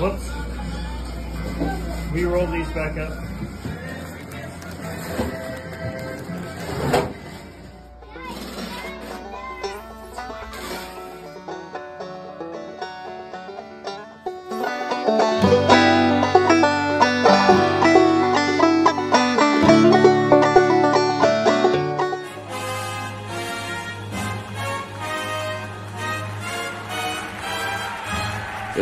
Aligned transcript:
Whoops. 0.00 0.30
We 2.14 2.24
roll 2.24 2.46
these 2.46 2.70
back 2.70 2.96
up. 2.96 3.12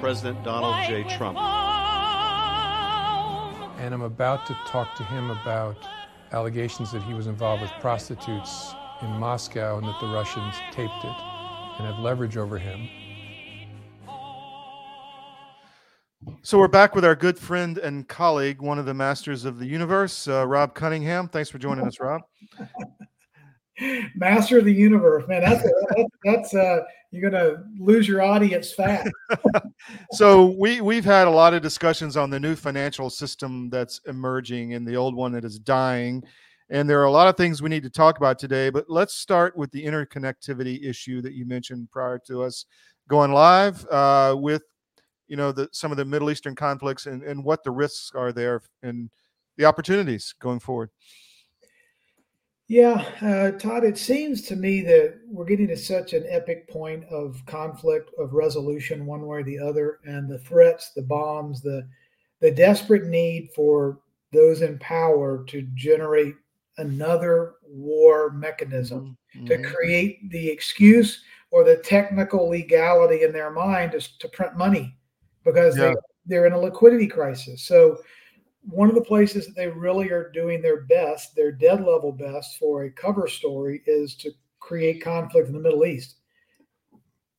President 0.00 0.42
Donald 0.42 0.74
J. 0.86 1.04
Trump. 1.16 1.36
And 3.78 3.92
I'm 3.92 4.00
about 4.00 4.46
to 4.46 4.54
talk 4.66 4.94
to 4.96 5.04
him 5.04 5.30
about 5.30 5.76
allegations 6.32 6.90
that 6.92 7.02
he 7.02 7.12
was 7.12 7.26
involved 7.26 7.60
with 7.60 7.70
prostitutes 7.80 8.74
in 9.02 9.08
Moscow 9.08 9.76
and 9.76 9.86
that 9.86 10.00
the 10.00 10.06
Russians 10.06 10.54
taped 10.72 11.04
it 11.04 11.16
and 11.78 11.86
have 11.86 11.98
leverage 11.98 12.38
over 12.38 12.58
him. 12.58 12.88
So 16.42 16.58
we're 16.58 16.68
back 16.68 16.94
with 16.94 17.04
our 17.04 17.14
good 17.14 17.38
friend 17.38 17.76
and 17.76 18.08
colleague, 18.08 18.62
one 18.62 18.78
of 18.78 18.86
the 18.86 18.94
masters 18.94 19.44
of 19.44 19.58
the 19.58 19.66
universe, 19.66 20.26
uh, 20.28 20.46
Rob 20.46 20.74
Cunningham. 20.74 21.28
Thanks 21.28 21.50
for 21.50 21.58
joining 21.58 21.86
us, 21.86 22.00
Rob. 22.00 22.22
Master 24.14 24.58
of 24.58 24.64
the 24.64 24.72
universe, 24.72 25.24
man. 25.28 25.42
That's 25.42 25.62
that's, 25.62 26.10
that's 26.24 26.54
uh, 26.54 26.80
you're 27.10 27.28
gonna 27.28 27.64
lose 27.78 28.06
your 28.06 28.22
audience 28.22 28.72
fast. 28.72 29.10
so 30.12 30.54
we 30.58 30.80
we've 30.80 31.04
had 31.04 31.26
a 31.26 31.30
lot 31.30 31.54
of 31.54 31.62
discussions 31.62 32.16
on 32.16 32.30
the 32.30 32.38
new 32.38 32.54
financial 32.54 33.10
system 33.10 33.68
that's 33.68 34.00
emerging 34.06 34.74
and 34.74 34.86
the 34.86 34.96
old 34.96 35.14
one 35.14 35.32
that 35.32 35.44
is 35.44 35.58
dying. 35.58 36.22
And 36.70 36.88
there 36.88 37.00
are 37.00 37.06
a 37.06 37.10
lot 37.10 37.26
of 37.26 37.36
things 37.36 37.60
we 37.60 37.68
need 37.68 37.82
to 37.82 37.90
talk 37.90 38.18
about 38.18 38.38
today, 38.38 38.70
but 38.70 38.88
let's 38.88 39.14
start 39.14 39.56
with 39.56 39.72
the 39.72 39.84
interconnectivity 39.84 40.84
issue 40.84 41.20
that 41.22 41.32
you 41.32 41.44
mentioned 41.44 41.90
prior 41.90 42.20
to 42.28 42.44
us 42.44 42.64
going 43.08 43.32
live 43.32 43.84
uh, 43.88 44.36
with 44.38 44.62
you 45.26 45.36
know 45.36 45.50
the 45.50 45.68
some 45.72 45.90
of 45.90 45.96
the 45.96 46.04
Middle 46.04 46.30
Eastern 46.30 46.54
conflicts 46.54 47.06
and, 47.06 47.22
and 47.24 47.44
what 47.44 47.64
the 47.64 47.70
risks 47.72 48.12
are 48.14 48.32
there 48.32 48.62
and 48.82 49.10
the 49.56 49.64
opportunities 49.64 50.32
going 50.40 50.60
forward. 50.60 50.90
Yeah, 52.70 53.04
uh, 53.20 53.58
Todd, 53.58 53.82
it 53.82 53.98
seems 53.98 54.42
to 54.42 54.54
me 54.54 54.80
that 54.82 55.18
we're 55.26 55.44
getting 55.44 55.66
to 55.66 55.76
such 55.76 56.12
an 56.12 56.24
epic 56.28 56.68
point 56.68 57.02
of 57.06 57.42
conflict, 57.44 58.12
of 58.16 58.32
resolution, 58.32 59.06
one 59.06 59.26
way 59.26 59.38
or 59.38 59.42
the 59.42 59.58
other, 59.58 59.98
and 60.04 60.30
the 60.30 60.38
threats, 60.38 60.92
the 60.94 61.02
bombs, 61.02 61.62
the 61.62 61.88
the 62.38 62.52
desperate 62.52 63.06
need 63.06 63.50
for 63.56 63.98
those 64.32 64.62
in 64.62 64.78
power 64.78 65.44
to 65.48 65.62
generate 65.74 66.36
another 66.78 67.54
war 67.64 68.30
mechanism 68.30 69.16
Mm-hmm. 69.36 69.46
to 69.46 69.62
create 69.62 70.30
the 70.30 70.48
excuse 70.48 71.22
or 71.50 71.64
the 71.64 71.76
technical 71.76 72.48
legality 72.48 73.22
in 73.22 73.32
their 73.32 73.50
mind 73.50 73.94
is 73.94 74.08
to 74.18 74.28
print 74.28 74.56
money 74.56 74.96
because 75.44 75.76
Yeah. 75.76 75.88
they, 75.88 75.94
they're 76.26 76.46
in 76.46 76.52
a 76.52 76.58
liquidity 76.58 77.06
crisis. 77.06 77.62
So 77.62 77.98
one 78.62 78.88
of 78.88 78.94
the 78.94 79.00
places 79.00 79.46
that 79.46 79.56
they 79.56 79.68
really 79.68 80.10
are 80.10 80.30
doing 80.32 80.60
their 80.60 80.82
best, 80.82 81.34
their 81.34 81.52
dead 81.52 81.84
level 81.84 82.12
best 82.12 82.58
for 82.58 82.84
a 82.84 82.90
cover 82.90 83.26
story 83.26 83.82
is 83.86 84.14
to 84.16 84.30
create 84.58 85.02
conflict 85.02 85.48
in 85.48 85.54
the 85.54 85.60
Middle 85.60 85.86
East. 85.86 86.16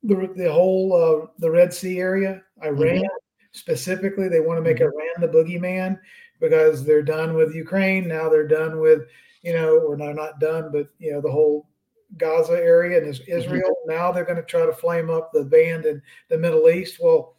The, 0.04 0.34
the 0.36 0.52
whole 0.52 0.94
uh, 0.94 1.28
the 1.38 1.52
Red 1.52 1.74
Sea 1.74 2.00
area, 2.00 2.42
Iran 2.64 2.98
mm-hmm. 2.98 3.06
specifically, 3.52 4.28
they 4.28 4.40
want 4.40 4.58
to 4.58 4.64
make 4.64 4.78
mm-hmm. 4.78 4.86
Iran 4.86 5.22
the 5.22 5.28
boogeyman 5.28 6.00
because 6.40 6.84
they're 6.84 7.04
done 7.04 7.36
with 7.36 7.54
Ukraine. 7.54 8.08
Now 8.08 8.28
they're 8.28 8.48
done 8.48 8.80
with, 8.80 9.02
you 9.44 9.54
know, 9.54 9.78
or 9.78 9.96
no, 9.96 10.12
not 10.12 10.40
done, 10.40 10.72
but 10.72 10.88
you 10.98 11.12
know, 11.12 11.22
the 11.22 11.32
whole 11.32 11.70
Gaza 12.18 12.54
area 12.54 12.98
and 12.98 13.08
is- 13.08 13.20
mm-hmm. 13.20 13.38
Israel. 13.38 13.76
Now 13.86 14.12
they're 14.12 14.26
going 14.26 14.38
to 14.38 14.44
try 14.44 14.66
to 14.66 14.74
flame 14.74 15.12
up 15.12 15.32
the 15.32 15.44
band 15.44 15.86
in 15.86 16.02
the 16.30 16.38
Middle 16.38 16.68
East. 16.68 16.98
Well, 17.00 17.36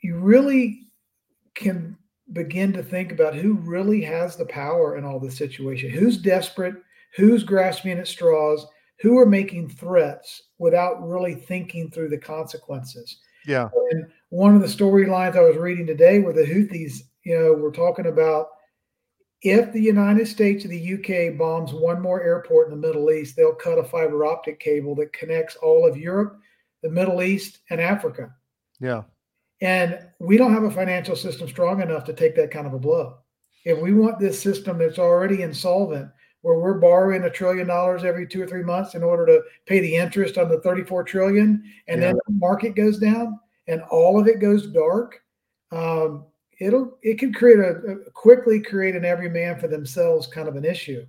you 0.00 0.16
really 0.16 0.86
can 1.54 1.96
begin 2.32 2.72
to 2.72 2.82
think 2.82 3.12
about 3.12 3.34
who 3.34 3.54
really 3.54 4.00
has 4.02 4.36
the 4.36 4.46
power 4.46 4.96
in 4.96 5.04
all 5.04 5.18
this 5.18 5.36
situation. 5.36 5.90
Who's 5.90 6.16
desperate? 6.16 6.76
Who's 7.16 7.42
grasping 7.42 7.98
at 7.98 8.08
straws? 8.08 8.66
Who 9.00 9.18
are 9.18 9.26
making 9.26 9.70
threats 9.70 10.42
without 10.58 11.06
really 11.06 11.34
thinking 11.34 11.90
through 11.90 12.10
the 12.10 12.18
consequences? 12.18 13.18
Yeah. 13.46 13.68
And 13.90 14.06
one 14.28 14.54
of 14.54 14.60
the 14.60 14.66
storylines 14.66 15.36
I 15.36 15.40
was 15.40 15.56
reading 15.56 15.86
today 15.86 16.20
were 16.20 16.32
the 16.32 16.42
Houthis, 16.42 17.00
you 17.24 17.38
know, 17.38 17.54
we're 17.54 17.72
talking 17.72 18.06
about 18.06 18.48
if 19.42 19.72
the 19.72 19.80
United 19.80 20.28
States 20.28 20.64
or 20.64 20.68
the 20.68 20.94
UK 20.94 21.38
bombs 21.38 21.72
one 21.72 22.00
more 22.00 22.22
airport 22.22 22.68
in 22.68 22.78
the 22.78 22.86
Middle 22.86 23.10
East, 23.10 23.36
they'll 23.36 23.54
cut 23.54 23.78
a 23.78 23.84
fiber 23.84 24.26
optic 24.26 24.60
cable 24.60 24.94
that 24.96 25.12
connects 25.14 25.56
all 25.56 25.88
of 25.88 25.96
Europe, 25.96 26.38
the 26.82 26.90
Middle 26.90 27.22
East, 27.22 27.60
and 27.70 27.80
Africa. 27.80 28.34
Yeah. 28.80 29.02
And 29.60 29.98
we 30.18 30.36
don't 30.36 30.54
have 30.54 30.64
a 30.64 30.70
financial 30.70 31.16
system 31.16 31.48
strong 31.48 31.82
enough 31.82 32.04
to 32.04 32.12
take 32.12 32.34
that 32.36 32.50
kind 32.50 32.66
of 32.66 32.74
a 32.74 32.78
blow. 32.78 33.18
If 33.64 33.78
we 33.78 33.92
want 33.92 34.18
this 34.18 34.40
system 34.40 34.78
that's 34.78 34.98
already 34.98 35.42
insolvent, 35.42 36.10
where 36.42 36.58
we're 36.58 36.78
borrowing 36.78 37.24
a 37.24 37.30
trillion 37.30 37.66
dollars 37.66 38.02
every 38.02 38.26
two 38.26 38.42
or 38.42 38.46
three 38.46 38.62
months 38.62 38.94
in 38.94 39.02
order 39.02 39.26
to 39.26 39.42
pay 39.66 39.80
the 39.80 39.96
interest 39.96 40.38
on 40.38 40.48
the 40.48 40.60
34 40.60 41.04
trillion, 41.04 41.62
and 41.86 42.02
then 42.02 42.14
the 42.14 42.32
market 42.32 42.74
goes 42.74 42.98
down 42.98 43.38
and 43.66 43.82
all 43.90 44.18
of 44.18 44.26
it 44.26 44.40
goes 44.40 44.66
dark, 44.68 45.22
um, 45.70 46.24
it'll 46.58 46.98
it 47.02 47.18
could 47.18 47.34
create 47.34 47.58
a, 47.58 47.70
a 47.70 48.10
quickly 48.12 48.60
create 48.60 48.96
an 48.96 49.04
every 49.04 49.28
man 49.28 49.58
for 49.58 49.68
themselves 49.68 50.26
kind 50.26 50.48
of 50.48 50.56
an 50.56 50.64
issue. 50.64 51.04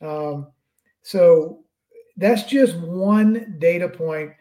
Um, 0.00 0.48
so 1.02 1.64
that's 2.16 2.44
just 2.44 2.76
one 2.76 3.56
data 3.58 3.88
point 3.88 4.32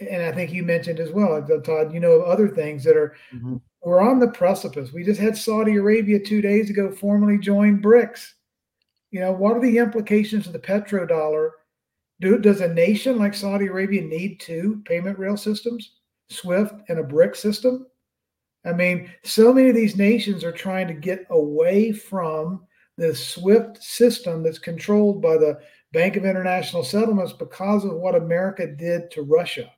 and 0.00 0.22
I 0.22 0.32
think 0.32 0.52
you 0.52 0.62
mentioned 0.62 1.00
as 1.00 1.10
well, 1.10 1.44
Todd, 1.64 1.92
you 1.92 2.00
know, 2.00 2.22
other 2.22 2.48
things 2.48 2.84
that 2.84 2.96
are 2.96 3.16
mm-hmm. 3.34 3.56
we're 3.82 4.00
on 4.00 4.18
the 4.18 4.28
precipice. 4.28 4.92
We 4.92 5.04
just 5.04 5.20
had 5.20 5.36
Saudi 5.36 5.76
Arabia 5.76 6.20
two 6.20 6.40
days 6.40 6.70
ago 6.70 6.90
formally 6.90 7.38
join 7.38 7.82
BRICS. 7.82 8.32
You 9.10 9.20
know, 9.20 9.32
what 9.32 9.56
are 9.56 9.60
the 9.60 9.78
implications 9.78 10.46
of 10.46 10.52
the 10.52 10.58
petrodollar? 10.58 11.50
Do 12.20 12.38
does 12.38 12.60
a 12.60 12.72
nation 12.72 13.18
like 13.18 13.34
Saudi 13.34 13.66
Arabia 13.66 14.02
need 14.02 14.40
two 14.40 14.82
payment 14.84 15.18
rail 15.18 15.36
systems, 15.36 15.92
SWIFT 16.30 16.74
and 16.88 16.98
a 16.98 17.04
BRIC 17.04 17.34
system? 17.34 17.86
I 18.64 18.72
mean, 18.72 19.10
so 19.24 19.52
many 19.52 19.68
of 19.68 19.76
these 19.76 19.96
nations 19.96 20.44
are 20.44 20.52
trying 20.52 20.88
to 20.88 20.94
get 20.94 21.26
away 21.30 21.92
from 21.92 22.66
the 22.96 23.14
SWIFT 23.14 23.82
system 23.82 24.42
that's 24.42 24.58
controlled 24.58 25.22
by 25.22 25.38
the 25.38 25.60
Bank 25.92 26.16
of 26.16 26.24
International 26.24 26.84
Settlements 26.84 27.32
because 27.32 27.84
of 27.84 27.92
what 27.92 28.14
America 28.14 28.66
did 28.66 29.10
to 29.12 29.22
Russia. 29.22 29.70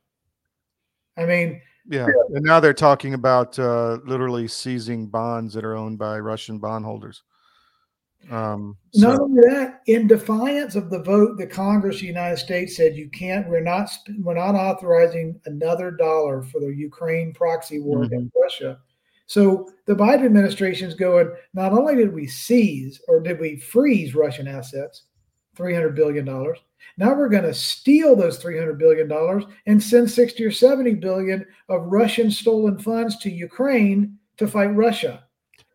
I 1.17 1.25
mean, 1.27 1.61
Yeah. 1.89 2.07
And 2.35 2.45
now 2.45 2.61
they're 2.61 2.75
talking 2.75 3.15
about 3.15 3.59
uh, 3.59 3.99
literally 4.05 4.49
seizing 4.49 5.07
bonds 5.07 5.55
that 5.55 5.65
are 5.65 5.77
owned 5.77 5.99
by 5.99 6.19
Russian 6.19 6.59
bondholders. 6.59 7.23
Um, 8.31 8.77
Not 8.95 9.17
so- 9.17 9.23
only 9.25 9.43
that, 9.49 9.81
in 9.87 10.07
defiance 10.07 10.77
of 10.77 10.91
the 10.91 11.03
vote, 11.03 11.39
the 11.39 11.47
Congress 11.47 11.97
of 11.97 12.01
the 12.03 12.07
United 12.09 12.37
States 12.37 12.77
said 12.77 12.95
you 12.95 13.09
can't. 13.11 13.49
We're 13.49 13.61
not. 13.63 13.89
We're 14.23 14.35
not 14.35 14.55
authorizing 14.55 15.41
another 15.47 15.91
dollar 15.91 16.43
for 16.43 16.61
the 16.61 16.69
Ukraine 16.69 17.33
proxy 17.33 17.81
war 17.81 18.03
against 18.05 18.35
Russia. 18.41 18.79
So 19.27 19.71
the 19.87 19.95
Biden 19.95 20.27
administration 20.27 20.89
is 20.89 20.95
going. 20.95 21.33
Not 21.55 21.73
only 21.73 21.97
did 21.97 22.13
we 22.13 22.27
seize 22.27 23.01
or 23.09 23.21
did 23.21 23.41
we 23.41 23.57
freeze 23.57 24.15
Russian 24.15 24.47
assets, 24.49 25.05
three 25.61 25.75
hundred 25.75 25.95
billion 25.95 26.25
dollars. 26.25 26.59
Now 26.97 27.13
we're 27.15 27.29
going 27.29 27.45
to 27.45 27.53
steal 27.53 28.17
those 28.17 28.39
three 28.39 28.59
hundred 28.59 28.79
billion 28.79 29.09
dollars 29.09 29.45
and 29.67 29.83
send 29.83 30.11
sixty 30.11 30.43
or 30.43 30.51
seventy 30.51 30.95
billion 30.95 31.45
of 31.69 31.83
Russian 31.85 32.31
stolen 32.31 32.79
funds 32.79 33.19
to 33.19 33.31
Ukraine 33.31 34.17
to 34.39 34.49
fight 34.49 34.75
Russia. 34.75 35.25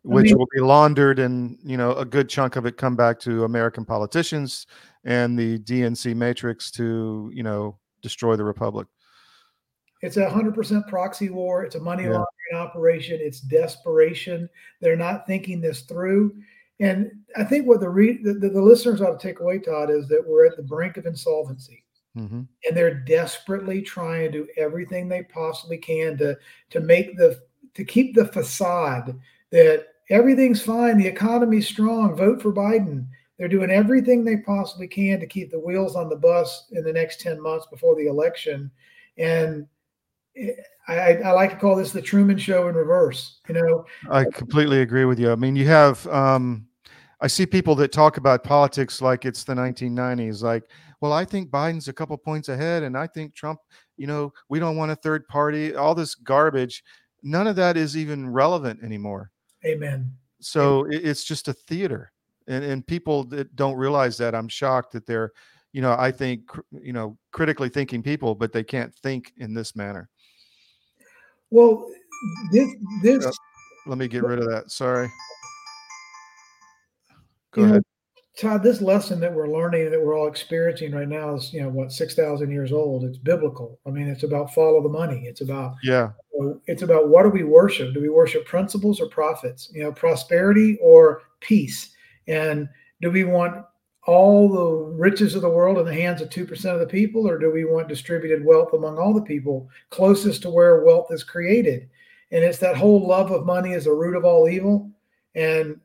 which 0.02 0.24
mean- 0.26 0.38
will 0.38 0.48
be 0.52 0.60
laundered 0.60 1.20
and 1.20 1.56
you 1.64 1.76
know 1.76 1.92
a 1.92 2.04
good 2.04 2.28
chunk 2.28 2.56
of 2.56 2.66
it 2.66 2.76
come 2.76 2.96
back 2.96 3.20
to 3.20 3.44
American 3.44 3.84
politicians 3.84 4.66
and 5.04 5.38
the 5.38 5.60
DNC 5.60 6.16
matrix 6.16 6.72
to 6.72 7.30
you 7.32 7.44
know 7.44 7.78
destroy 8.02 8.34
the 8.34 8.44
republic. 8.44 8.88
It's 10.02 10.16
a 10.16 10.28
hundred 10.28 10.54
percent 10.56 10.86
proxy 10.88 11.28
war. 11.30 11.64
It's 11.64 11.76
a 11.76 11.80
money 11.80 12.02
Yeah. 12.04 12.10
laundering 12.18 12.56
operation. 12.68 13.18
It's 13.22 13.40
desperation. 13.40 14.48
They're 14.80 14.96
not 14.96 15.26
thinking 15.28 15.60
this 15.60 15.82
through. 15.82 16.34
And 16.80 17.10
I 17.36 17.44
think 17.44 17.66
what 17.66 17.80
the, 17.80 17.88
re- 17.88 18.22
the, 18.22 18.34
the 18.34 18.60
listeners 18.60 19.00
ought 19.00 19.18
to 19.18 19.26
take 19.26 19.40
away, 19.40 19.58
Todd, 19.58 19.90
is 19.90 20.08
that 20.08 20.24
we're 20.26 20.46
at 20.46 20.56
the 20.56 20.62
brink 20.62 20.96
of 20.96 21.06
insolvency, 21.06 21.82
hmm 22.14 22.42
and 22.66 22.76
they're 22.76 22.94
desperately 23.04 23.82
trying 23.82 24.32
to 24.32 24.38
do 24.44 24.48
everything 24.56 25.08
they 25.08 25.22
possibly 25.22 25.78
can 25.78 26.16
to 26.18 26.36
to 26.70 26.80
make 26.80 27.16
the 27.16 27.40
to 27.74 27.84
keep 27.84 28.14
the 28.14 28.26
facade 28.26 29.18
that 29.50 29.86
everything's 30.10 30.62
fine, 30.62 30.96
the 30.96 31.06
economy's 31.06 31.68
strong, 31.68 32.16
vote 32.16 32.40
for 32.40 32.52
Biden. 32.52 33.06
They're 33.38 33.48
doing 33.48 33.70
everything 33.70 34.24
they 34.24 34.38
possibly 34.38 34.88
can 34.88 35.20
to 35.20 35.26
keep 35.26 35.50
the 35.50 35.60
wheels 35.60 35.94
on 35.94 36.08
the 36.08 36.16
bus 36.16 36.68
in 36.72 36.84
the 36.84 36.92
next 36.92 37.20
10 37.20 37.40
months 37.40 37.66
before 37.66 37.94
the 37.96 38.06
election. 38.06 38.70
And 39.18 39.66
it- 40.34 40.58
I, 40.88 41.14
I 41.14 41.30
like 41.32 41.50
to 41.50 41.56
call 41.56 41.74
this 41.76 41.92
the 41.92 42.02
Truman 42.02 42.38
Show 42.38 42.68
in 42.68 42.74
reverse. 42.74 43.40
You 43.48 43.54
know, 43.54 43.84
I 44.10 44.24
completely 44.24 44.82
agree 44.82 45.04
with 45.04 45.18
you. 45.18 45.32
I 45.32 45.34
mean, 45.34 45.56
you 45.56 45.66
have 45.66 46.06
um, 46.06 46.66
I 47.20 47.26
see 47.26 47.46
people 47.46 47.74
that 47.76 47.92
talk 47.92 48.16
about 48.18 48.44
politics 48.44 49.02
like 49.02 49.24
it's 49.24 49.44
the 49.44 49.54
1990s. 49.54 50.42
Like, 50.42 50.64
well, 51.00 51.12
I 51.12 51.24
think 51.24 51.50
Biden's 51.50 51.88
a 51.88 51.92
couple 51.92 52.16
points 52.16 52.48
ahead, 52.48 52.82
and 52.82 52.96
I 52.96 53.06
think 53.06 53.34
Trump. 53.34 53.60
You 53.96 54.06
know, 54.06 54.32
we 54.48 54.58
don't 54.58 54.76
want 54.76 54.90
a 54.90 54.96
third 54.96 55.26
party. 55.26 55.74
All 55.74 55.94
this 55.94 56.14
garbage. 56.14 56.84
None 57.22 57.46
of 57.46 57.56
that 57.56 57.76
is 57.76 57.96
even 57.96 58.30
relevant 58.30 58.84
anymore. 58.84 59.30
amen. 59.64 60.12
so 60.40 60.84
it, 60.84 61.04
it's 61.04 61.24
just 61.24 61.48
a 61.48 61.52
theater 61.52 62.12
and 62.46 62.64
and 62.64 62.86
people 62.86 63.24
that 63.24 63.54
don't 63.56 63.76
realize 63.76 64.16
that 64.16 64.34
i'm 64.34 64.48
shocked 64.48 64.92
that 64.92 65.06
they're 65.06 65.32
you 65.72 65.80
know 65.82 65.94
i 65.98 66.10
think 66.10 66.50
you 66.72 66.92
know 66.92 67.16
critically 67.32 67.68
thinking 67.68 68.02
people 68.02 68.34
but 68.34 68.52
they 68.52 68.62
can't 68.62 68.94
think 68.96 69.32
in 69.38 69.54
this 69.54 69.74
manner 69.76 70.08
Well, 71.50 71.88
this, 72.52 72.74
this, 73.02 73.24
Yep. 73.24 73.34
let 73.86 73.98
me 73.98 74.08
get 74.08 74.22
rid 74.22 74.38
of 74.38 74.46
that 74.46 74.70
sorry 74.70 75.08
go 77.52 77.60
you 77.60 77.66
know, 77.66 77.72
ahead 77.74 77.84
Todd, 78.36 78.62
this 78.62 78.82
lesson 78.82 79.18
that 79.20 79.32
we're 79.32 79.48
learning 79.48 79.90
that 79.90 80.00
we're 80.00 80.14
all 80.14 80.28
experiencing 80.28 80.92
right 80.92 81.08
now 81.08 81.36
is, 81.36 81.54
you 81.54 81.62
know, 81.62 81.70
what, 81.70 81.90
6,000 81.90 82.50
years 82.50 82.70
old. 82.70 83.04
It's 83.04 83.16
biblical. 83.16 83.80
I 83.86 83.90
mean, 83.90 84.08
it's 84.08 84.24
about 84.24 84.52
follow 84.52 84.82
the 84.82 84.90
money. 84.90 85.24
It's 85.24 85.40
about 85.40 85.74
yeah 85.82 86.10
So 86.32 86.60
it's 86.66 86.82
about 86.82 87.08
what 87.08 87.22
do 87.22 87.30
we 87.30 87.44
worship? 87.44 87.94
Do 87.94 88.00
we 88.02 88.10
worship 88.10 88.44
principles 88.44 89.00
or 89.00 89.08
profits? 89.08 89.70
You 89.72 89.84
know, 89.84 89.92
prosperity 89.92 90.76
or 90.82 91.22
peace? 91.40 91.94
And 92.28 92.68
do 93.00 93.10
we 93.10 93.24
want 93.24 93.64
all 94.06 94.48
the 94.48 94.94
riches 94.94 95.34
of 95.34 95.42
the 95.42 95.48
world 95.48 95.78
in 95.78 95.84
the 95.84 95.94
hands 95.94 96.20
of 96.20 96.30
2% 96.30 96.72
of 96.72 96.80
the 96.80 96.86
people, 96.86 97.28
or 97.28 97.38
do 97.38 97.50
we 97.50 97.64
want 97.64 97.88
distributed 97.88 98.44
wealth 98.44 98.72
among 98.72 98.98
all 98.98 99.12
the 99.12 99.22
people 99.22 99.68
closest 99.90 100.42
to 100.42 100.50
where 100.50 100.84
wealth 100.84 101.08
is 101.10 101.24
created? 101.24 101.88
And 102.30 102.44
it's 102.44 102.58
that 102.58 102.76
whole 102.76 103.06
love 103.06 103.30
of 103.30 103.46
money 103.46 103.72
is 103.72 103.84
the 103.84 103.92
root 103.92 104.16
of 104.16 104.24
all 104.24 104.48
evil. 104.48 104.90
And 105.34 105.80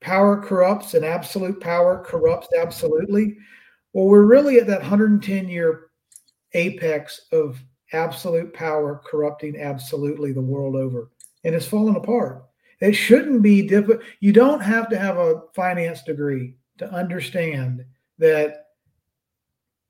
power 0.00 0.40
corrupts, 0.40 0.94
and 0.94 1.04
absolute 1.04 1.60
power 1.60 2.02
corrupts 2.04 2.48
absolutely. 2.58 3.36
Well, 3.92 4.06
we're 4.06 4.24
really 4.24 4.58
at 4.58 4.66
that 4.68 4.80
110 4.80 5.48
year 5.48 5.90
apex 6.54 7.26
of 7.32 7.60
absolute 7.92 8.52
power 8.54 9.02
corrupting 9.04 9.60
absolutely 9.60 10.32
the 10.32 10.40
world 10.40 10.76
over 10.76 11.10
and 11.44 11.54
it's 11.54 11.66
fallen 11.66 11.96
apart 11.96 12.44
it 12.80 12.92
shouldn't 12.92 13.42
be 13.42 13.66
difficult 13.66 14.00
you 14.20 14.32
don't 14.32 14.60
have 14.60 14.88
to 14.88 14.98
have 14.98 15.16
a 15.16 15.42
finance 15.54 16.02
degree 16.02 16.54
to 16.80 16.92
understand 16.92 17.84
that 18.18 18.66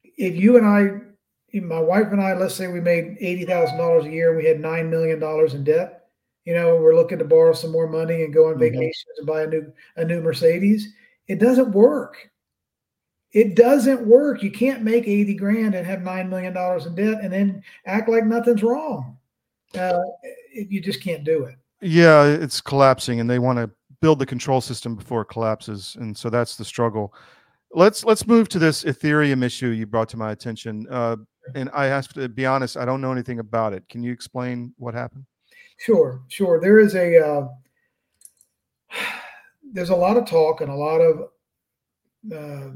if 0.04 0.37
you 0.37 0.56
and 0.56 0.66
i 0.66 0.88
my 1.60 1.81
wife 1.81 2.08
and 2.12 2.20
i 2.20 2.32
let's 2.34 2.54
say 2.54 2.69
we 2.69 2.81
made 2.81 3.19
$80000 3.20 4.06
a 4.06 4.10
year 4.10 4.28
and 4.28 4.37
we 4.38 4.44
had 4.46 4.58
$9 4.60 4.88
million 4.88 5.22
in 5.56 5.64
debt 5.64 6.06
you 6.44 6.54
know 6.54 6.76
we're 6.76 6.94
looking 6.94 7.19
to 7.19 7.25
borrow 7.25 7.52
some 7.52 7.72
more 7.72 7.88
money 7.88 8.22
and 8.22 8.32
go 8.34 8.48
on 8.48 8.54
Mhm. 8.54 8.60
vacations 8.60 9.19
and 9.19 9.26
buy 9.26 9.42
a 9.42 9.46
new 9.46 9.72
a 9.96 10.04
new 10.04 10.20
mercedes 10.20 10.92
it 11.26 11.38
doesn't 11.40 11.72
work 11.72 12.16
it 13.32 13.54
doesn't 13.54 14.04
work. 14.04 14.43
You 14.43 14.50
can't 14.50 14.82
make 14.82 15.06
80 15.06 15.34
grand 15.36 15.76
and 15.76 15.86
have 15.86 16.00
$9 16.00 16.28
million 16.28 16.48
in 16.56 16.94
debt 16.96 17.22
and 17.22 17.32
then 17.32 17.62
act 17.86 18.08
like 18.08 18.25
nothing's 18.26 18.64
wrong. 18.64 19.16
Uh, 19.78 20.00
you 20.52 20.81
just 20.81 21.00
can't 21.00 21.22
do 21.22 21.44
it. 21.44 21.54
yeah 21.81 22.25
it's 22.25 22.60
collapsing 22.60 23.20
and 23.20 23.31
they 23.31 23.38
want 23.38 23.56
to 23.58 23.70
build 24.00 24.19
the 24.19 24.26
control 24.26 24.61
system 24.61 24.94
before 24.97 25.23
it 25.23 25.26
collapses 25.26 25.97
and 26.00 26.17
so 26.17 26.31
that's 26.31 26.56
the 26.56 26.64
struggle. 26.64 27.14
Let's 27.73 28.05
let's 28.05 28.26
move 28.26 28.49
to 28.50 28.58
this 28.58 28.85
ethereum 28.85 29.44
issue 29.44 29.69
you 29.69 29.87
brought 29.87 30.08
to 30.11 30.17
my 30.17 30.32
attention 30.32 30.87
uh, 30.91 31.17
and 31.55 31.70
i 31.73 31.87
have 31.87 32.08
to 32.08 32.29
be 32.29 32.44
honest 32.44 32.76
i 32.76 32.85
don't 32.85 33.00
know 33.00 33.12
anything 33.12 33.38
about 33.38 33.73
it. 33.73 33.88
Can 33.88 34.02
you 34.02 34.12
explain 34.12 34.75
what 34.76 34.94
happened? 34.94 35.25
Sure, 35.81 36.20
sure. 36.29 36.61
There 36.61 36.79
is 36.79 36.94
a, 36.94 37.19
uh, 37.19 37.49
there's 39.73 39.88
a 39.88 39.97
lot 39.97 40.19
of 40.19 40.26
talk 40.26 40.61
and 40.61 40.70
a 40.70 40.75
lot 40.75 40.99
of 40.99 41.29
uh, 42.35 42.70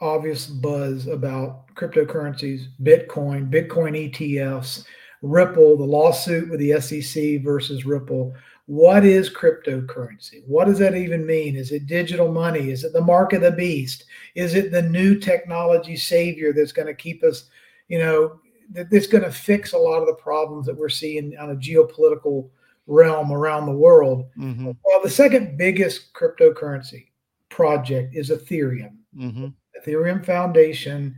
obvious 0.00 0.46
buzz 0.46 1.06
about 1.06 1.74
cryptocurrencies, 1.74 2.66
Bitcoin, 2.82 3.50
Bitcoin 3.50 4.12
ETFs, 4.12 4.84
Ripple, 5.22 5.76
the 5.76 5.84
lawsuit 5.84 6.48
with 6.50 6.60
the 6.60 6.80
SEC 6.80 7.42
versus 7.42 7.84
Ripple. 7.84 8.34
What 8.66 9.04
is 9.04 9.30
cryptocurrency? 9.30 10.46
What 10.46 10.66
does 10.66 10.78
that 10.78 10.94
even 10.94 11.24
mean? 11.24 11.56
Is 11.56 11.72
it 11.72 11.86
digital 11.86 12.30
money? 12.30 12.70
Is 12.70 12.84
it 12.84 12.92
the 12.92 13.00
mark 13.00 13.32
of 13.32 13.40
the 13.40 13.50
beast? 13.50 14.04
Is 14.34 14.54
it 14.54 14.70
the 14.70 14.82
new 14.82 15.18
technology 15.18 15.96
savior 15.96 16.52
that's 16.52 16.72
going 16.72 16.86
to 16.86 16.94
keep 16.94 17.24
us, 17.24 17.48
you 17.88 17.98
know, 17.98 18.40
that 18.72 18.90
that's 18.90 19.06
going 19.06 19.24
to 19.24 19.32
fix 19.32 19.72
a 19.72 19.78
lot 19.78 20.00
of 20.00 20.06
the 20.06 20.14
problems 20.14 20.66
that 20.66 20.76
we're 20.76 20.90
seeing 20.90 21.34
on 21.38 21.50
a 21.50 21.56
geopolitical 21.56 22.50
realm 22.86 23.32
around 23.32 23.64
the 23.66 23.72
world? 23.72 24.26
mm-hmm, 24.36 24.72
Well, 24.84 25.02
the 25.02 25.08
second 25.10 25.56
biggest 25.56 26.12
cryptocurrency 26.12 27.06
project 27.48 28.14
is 28.14 28.28
Ethereum. 28.28 28.96
mm-hmm. 29.16 29.46
Ethereum 29.80 30.24
Foundation 30.24 31.16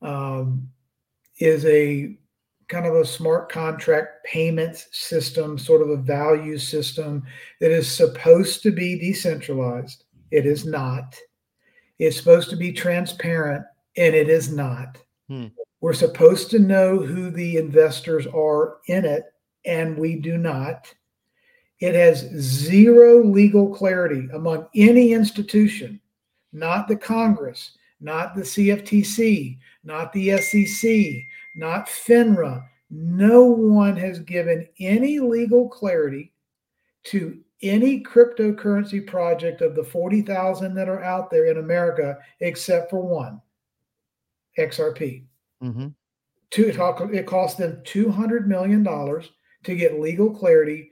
um, 0.00 0.68
is 1.38 1.64
a 1.66 2.16
kind 2.68 2.86
of 2.86 2.94
a 2.94 3.04
smart 3.04 3.50
contract 3.50 4.24
payments 4.24 4.88
system, 4.90 5.58
sort 5.58 5.82
of 5.82 5.90
a 5.90 5.96
value 5.96 6.58
system 6.58 7.22
that 7.60 7.70
is 7.70 7.90
supposed 7.90 8.62
to 8.62 8.72
be 8.72 8.98
decentralized. 8.98 10.04
It 10.30 10.46
is 10.46 10.64
not. 10.64 11.16
It's 11.98 12.16
supposed 12.16 12.50
to 12.50 12.56
be 12.56 12.72
transparent, 12.72 13.64
and 13.96 14.14
it 14.14 14.28
is 14.28 14.52
not. 14.52 14.98
Hmm. 15.28 15.46
We're 15.80 15.94
supposed 15.94 16.50
to 16.50 16.58
know 16.58 16.98
who 16.98 17.30
the 17.30 17.56
investors 17.56 18.26
are 18.26 18.78
in 18.88 19.04
it, 19.04 19.24
and 19.64 19.96
we 19.96 20.16
do 20.16 20.36
not. 20.36 20.92
It 21.80 21.94
has 21.94 22.20
zero 22.34 23.22
legal 23.22 23.74
clarity 23.74 24.28
among 24.32 24.66
any 24.74 25.12
institution, 25.12 26.00
not 26.52 26.88
the 26.88 26.96
Congress, 26.96 27.72
not 28.00 28.34
the 28.34 28.42
CFTC, 28.42 29.58
not 29.84 30.12
the 30.12 30.38
SEC, 30.38 31.24
not 31.56 31.88
FINRA. 31.88 32.64
No 32.90 33.44
one 33.44 33.96
has 33.96 34.20
given 34.20 34.68
any 34.78 35.18
legal 35.18 35.68
clarity 35.68 36.32
to 37.04 37.40
any 37.62 38.02
cryptocurrency 38.02 39.04
project 39.04 39.62
of 39.62 39.74
the 39.74 39.82
40,000 39.82 40.74
that 40.74 40.88
are 40.88 41.02
out 41.02 41.30
there 41.30 41.46
in 41.46 41.56
America 41.56 42.18
except 42.40 42.90
for 42.90 43.00
one 43.00 43.40
XRP. 44.58 45.24
Mm-hmm. 45.62 45.88
Two, 46.50 46.68
it 46.68 47.14
it 47.14 47.26
cost 47.26 47.58
them 47.58 47.82
$200 47.84 48.46
million 48.46 48.84
to 48.84 49.74
get 49.74 50.00
legal 50.00 50.30
clarity 50.30 50.90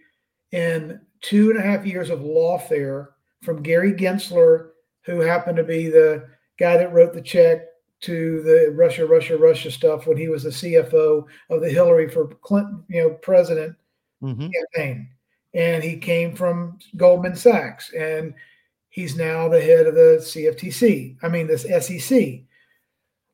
in 0.52 1.00
two 1.20 1.50
and 1.50 1.58
a 1.58 1.62
half 1.62 1.86
years 1.86 2.10
of 2.10 2.20
lawfare 2.20 3.08
from 3.42 3.62
Gary 3.62 3.92
Gensler, 3.92 4.70
who 5.02 5.20
happened 5.20 5.56
to 5.58 5.64
be 5.64 5.88
the 5.88 6.28
guy 6.58 6.76
that 6.76 6.92
wrote 6.92 7.12
the 7.12 7.22
check 7.22 7.66
to 8.04 8.42
the 8.42 8.72
Russia, 8.74 9.06
Russia, 9.06 9.36
Russia 9.36 9.70
stuff 9.70 10.06
when 10.06 10.16
he 10.16 10.28
was 10.28 10.44
the 10.44 10.50
CFO 10.50 11.26
of 11.50 11.60
the 11.60 11.70
Hillary 11.70 12.08
for 12.08 12.28
Clinton, 12.28 12.84
you 12.88 13.02
know, 13.02 13.10
president 13.10 13.76
Mm-hmm. 14.24 14.48
campaign. 14.74 15.08
And 15.52 15.84
he 15.84 15.98
came 15.98 16.34
from 16.34 16.78
Goldman 16.96 17.36
Sachs 17.36 17.92
and 17.92 18.32
he's 18.88 19.16
now 19.16 19.48
the 19.48 19.60
head 19.60 19.86
of 19.86 19.94
the 19.94 20.18
CFTC, 20.18 21.16
I 21.22 21.28
mean, 21.28 21.46
this 21.46 21.66
SEC. 21.86 22.40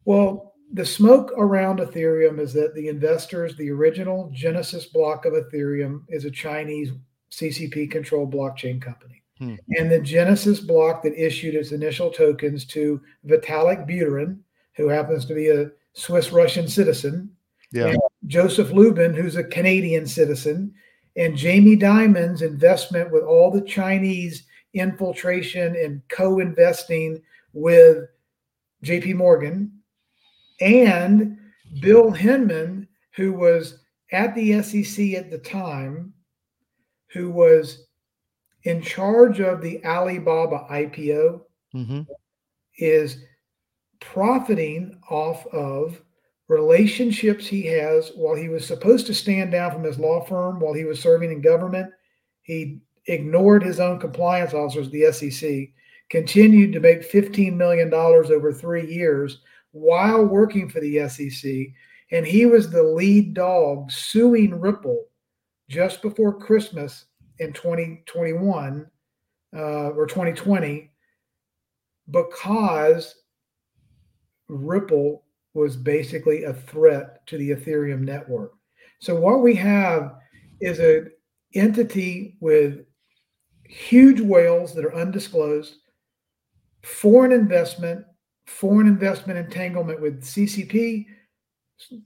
Well, 0.05 0.55
the 0.73 0.85
smoke 0.85 1.33
around 1.37 1.79
Ethereum 1.79 2.41
is 2.41 2.53
that 2.55 2.75
the 2.75 2.89
investors, 2.89 3.57
the 3.57 3.71
original 3.71 4.31
Genesis 4.35 4.87
block 4.87 5.27
of 5.27 5.35
Ethereum 5.35 6.03
is 6.09 6.25
a 6.25 6.31
Chinese 6.31 6.91
CCP 7.31 7.91
controlled 7.91 8.35
blockchain 8.35 8.83
company. 8.83 9.23
Hmm. 9.39 9.55
And 9.77 9.91
the 9.91 10.01
Genesis 10.01 10.59
block 10.59 11.03
that 11.05 11.15
issued 11.15 11.55
its 11.55 11.71
initial 11.71 12.11
tokens 12.11 12.65
to 12.67 13.01
Vitalik 13.27 13.89
Buterin, 13.89 14.39
who 14.77 14.89
happens 14.89 15.25
to 15.27 15.35
be 15.35 15.49
a 15.49 15.71
Swiss 15.93 16.33
Russian 16.33 16.69
citizen, 16.69 17.31
Yeah. 17.73 17.89
and 17.89 17.99
Joseph 18.27 18.71
Lubin, 18.71 19.15
who's 19.15 19.37
a 19.37 19.45
Canadian 19.45 20.07
citizen, 20.07 20.73
and 21.17 21.37
Jamie 21.37 21.77
Dimon's 21.77 22.43
investment 22.43 23.11
with 23.11 23.25
all 23.25 23.51
the 23.51 23.63
Chinese 23.63 24.47
infiltration 24.75 25.75
and 25.77 26.01
co-investing 26.09 27.21
with 27.53 28.09
JP 28.85 29.15
Morgan 29.17 29.73
and 30.61 31.37
Bill 31.81 32.11
Hinman, 32.13 32.87
who 33.17 33.33
was 33.33 33.79
at 34.13 34.35
the 34.35 34.63
SEC 34.63 35.15
at 35.15 35.31
the 35.31 35.39
time, 35.39 36.13
who 37.09 37.31
was 37.31 37.87
in 38.65 38.81
charge 38.83 39.41
of 39.41 39.61
the 39.61 39.85
Alibaba 39.85 40.67
IPO, 40.71 41.43
Mm-hmm. 41.75 42.01
is 42.79 43.25
profiting 44.01 44.99
off 45.09 45.47
of 45.49 46.01
relationships 46.49 47.47
he 47.47 47.65
has 47.67 48.11
while 48.17 48.35
he 48.35 48.49
was 48.49 48.67
supposed 48.67 49.07
to 49.07 49.15
stand 49.15 49.53
down 49.53 49.71
from 49.71 49.85
his 49.85 49.99
law 49.99 50.25
firm 50.25 50.59
while 50.59 50.75
he 50.75 50.85
was 50.85 51.01
serving 51.01 51.31
in 51.31 51.41
government. 51.41 51.93
He 52.43 52.81
ignored 53.07 53.63
his 53.63 53.79
own 53.79 54.01
compliance 54.01 54.53
officers, 54.53 54.91
the 54.91 55.13
SEC, 55.13 55.69
continued 56.09 56.73
to 56.73 56.81
make 56.81 57.11
$15 57.11 57.55
million 57.55 57.93
over 57.95 58.53
three 58.53 58.93
years 58.93 59.41
while 59.73 60.25
working 60.25 60.69
for 60.69 60.81
the 60.81 61.09
SEC. 61.09 61.53
And 62.11 62.27
he 62.27 62.47
was 62.47 62.69
the 62.69 62.83
lead 62.83 63.35
dog 63.35 63.93
suing 63.93 64.59
Ripple 64.59 65.05
just 65.69 66.03
before 66.03 66.37
Christmas 66.37 67.05
in 67.39 67.53
2021 67.53 68.91
uh, 69.55 69.59
or 69.91 70.07
2020 70.07 70.91
because 72.11 73.15
Ripple 74.51 75.25
was 75.55 75.77
basically 75.77 76.45
a 76.45 76.55
threat 76.55 77.27
to 77.27 77.39
the 77.39 77.51
Ethereum 77.51 78.01
network. 78.01 78.53
So 79.01 79.15
what 79.15 79.43
we 79.43 79.55
have 79.57 80.15
is 80.61 80.79
an 80.79 81.11
entity 81.55 82.37
with 82.41 82.85
huge 83.65 84.21
whales 84.21 84.75
that 84.75 84.85
are 84.85 84.95
undisclosed, 84.95 85.77
foreign 86.83 87.33
investment, 87.33 88.05
foreign 88.47 88.87
investment 88.87 89.39
entanglement 89.39 90.01
with 90.01 90.23
CCP, 90.23 91.07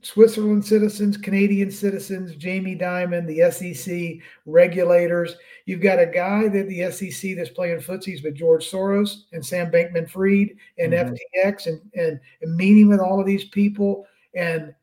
Switzerland 0.01 0.65
citizens, 0.65 1.17
Canadian 1.17 1.69
citizens, 1.69 2.35
Jamie 2.35 2.75
Dimon, 2.77 3.27
the 3.27 3.51
SEC, 3.51 4.23
regulators. 4.45 5.35
You've 5.65 5.81
got 5.81 5.99
a 5.99 6.05
guy 6.05 6.47
that 6.47 6.67
the 6.67 6.89
SEC 6.91 7.35
that's 7.35 7.49
playing 7.49 7.79
footsies 7.79 8.23
with 8.23 8.35
George 8.35 8.69
Soros 8.69 9.23
and 9.33 9.45
Sam 9.45 9.71
Bankman 9.71 10.09
Fried 10.09 10.55
and 10.77 10.93
Mhm. 10.93 11.17
FTX 11.35 11.67
and, 11.67 11.81
and, 11.95 12.19
and 12.41 12.55
meeting 12.55 12.87
with 12.87 12.99
all 12.99 13.19
of 13.19 13.25
these 13.25 13.45
people. 13.45 14.07
And, 14.33 14.73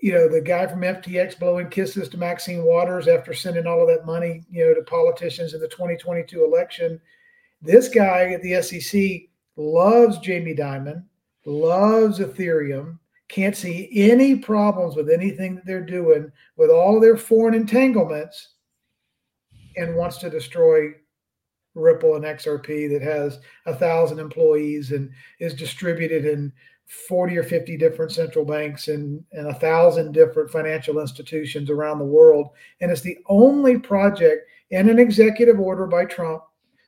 you 0.00 0.12
know, 0.12 0.28
the 0.28 0.40
guy 0.40 0.66
from 0.66 0.84
FTX 0.84 1.34
blowing 1.34 1.68
kisses 1.68 2.08
to 2.10 2.18
Maxine 2.18 2.64
Waters 2.64 3.08
after 3.08 3.34
sending 3.34 3.66
all 3.66 3.80
of 3.80 3.88
that 3.88 4.06
money, 4.06 4.44
you 4.50 4.64
know, 4.64 4.74
to 4.74 4.82
politicians 4.82 5.54
in 5.54 5.60
the 5.60 5.68
2022 5.68 6.44
election. 6.44 7.00
This 7.62 7.88
guy 7.88 8.32
at 8.32 8.42
the 8.42 8.54
SEC 8.62 9.28
loves 9.56 10.18
Jamie 10.18 10.54
Dimon, 10.54 11.04
loves 11.46 12.18
Ethereum, 12.20 12.98
can't 13.28 13.56
see 13.56 13.88
any 13.92 14.36
problems 14.36 14.94
with 14.94 15.10
anything 15.10 15.56
that 15.56 15.66
they're 15.66 15.84
doing 15.84 16.30
with 16.56 16.70
all 16.70 17.00
their 17.00 17.16
foreign 17.16 17.54
entanglements 17.54 18.54
and 19.76 19.96
wants 19.96 20.18
to 20.18 20.30
destroy 20.30 20.90
Ripple 21.74 22.16
and 22.16 22.24
XRP 22.24 22.90
that 22.90 23.02
has 23.02 23.38
a 23.66 23.74
thousand 23.74 24.18
employees 24.18 24.92
and 24.92 25.10
is 25.40 25.54
distributed 25.54 26.24
in 26.24 26.52
40 27.08 27.36
or 27.36 27.42
50 27.42 27.76
different 27.76 28.12
central 28.12 28.44
banks 28.44 28.88
and, 28.88 29.22
and 29.32 29.48
a 29.48 29.54
thousand 29.54 30.12
different 30.12 30.50
financial 30.50 31.00
institutions 31.00 31.68
around 31.68 31.98
the 31.98 32.04
world. 32.04 32.50
And 32.80 32.90
it's 32.90 33.00
the 33.00 33.18
only 33.26 33.78
project 33.78 34.48
in 34.70 34.88
an 34.88 34.98
executive 34.98 35.60
order 35.60 35.86
by 35.86 36.04
Trump, 36.04 36.42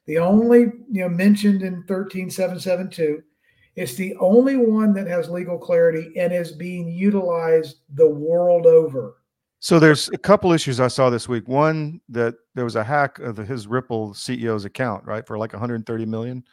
the 0.07 0.19
only 0.19 0.61
you 0.91 1.03
know 1.03 1.09
mentioned 1.09 1.63
in 1.63 1.85
13772 1.87 3.23
it's 3.79 3.95
the 3.95 4.17
only 4.17 4.57
one 4.57 4.93
that 4.95 5.07
has 5.07 5.31
legal 5.31 5.57
clarity 5.57 6.13
and 6.17 6.33
is 6.33 6.53
being 6.53 6.89
utilized 6.89 7.79
the 7.95 8.09
world 8.09 8.67
over. 8.67 9.19
So 9.61 9.79
there's 9.79 10.09
a 10.11 10.19
couple 10.19 10.53
issues 10.53 10.81
I 10.81 10.89
saw 10.89 11.11
this 11.11 11.29
week. 11.29 11.47
One 11.47 12.01
that 12.09 12.35
there 12.55 12.65
was 12.65 12.77
a 12.77 12.85
hack 12.85 13.19
of 13.19 13.37
the, 13.37 13.45
his 13.45 13.67
Ripple 13.67 14.11
CEO's 14.11 14.65
account, 14.65 15.05
right, 15.05 15.27
for 15.27 15.39
like 15.39 15.53
130 15.53 16.07
million, 16.07 16.45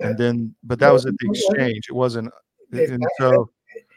and 0.00 0.16
then 0.16 0.54
but 0.62 0.78
that 0.78 0.92
was 0.92 1.06
at 1.06 1.14
the 1.18 1.28
exchange. 1.30 1.86
It 1.88 1.94
wasn't, 1.94 2.32
and 2.72 2.80
Exactly, 2.80 3.08
so 3.18 3.50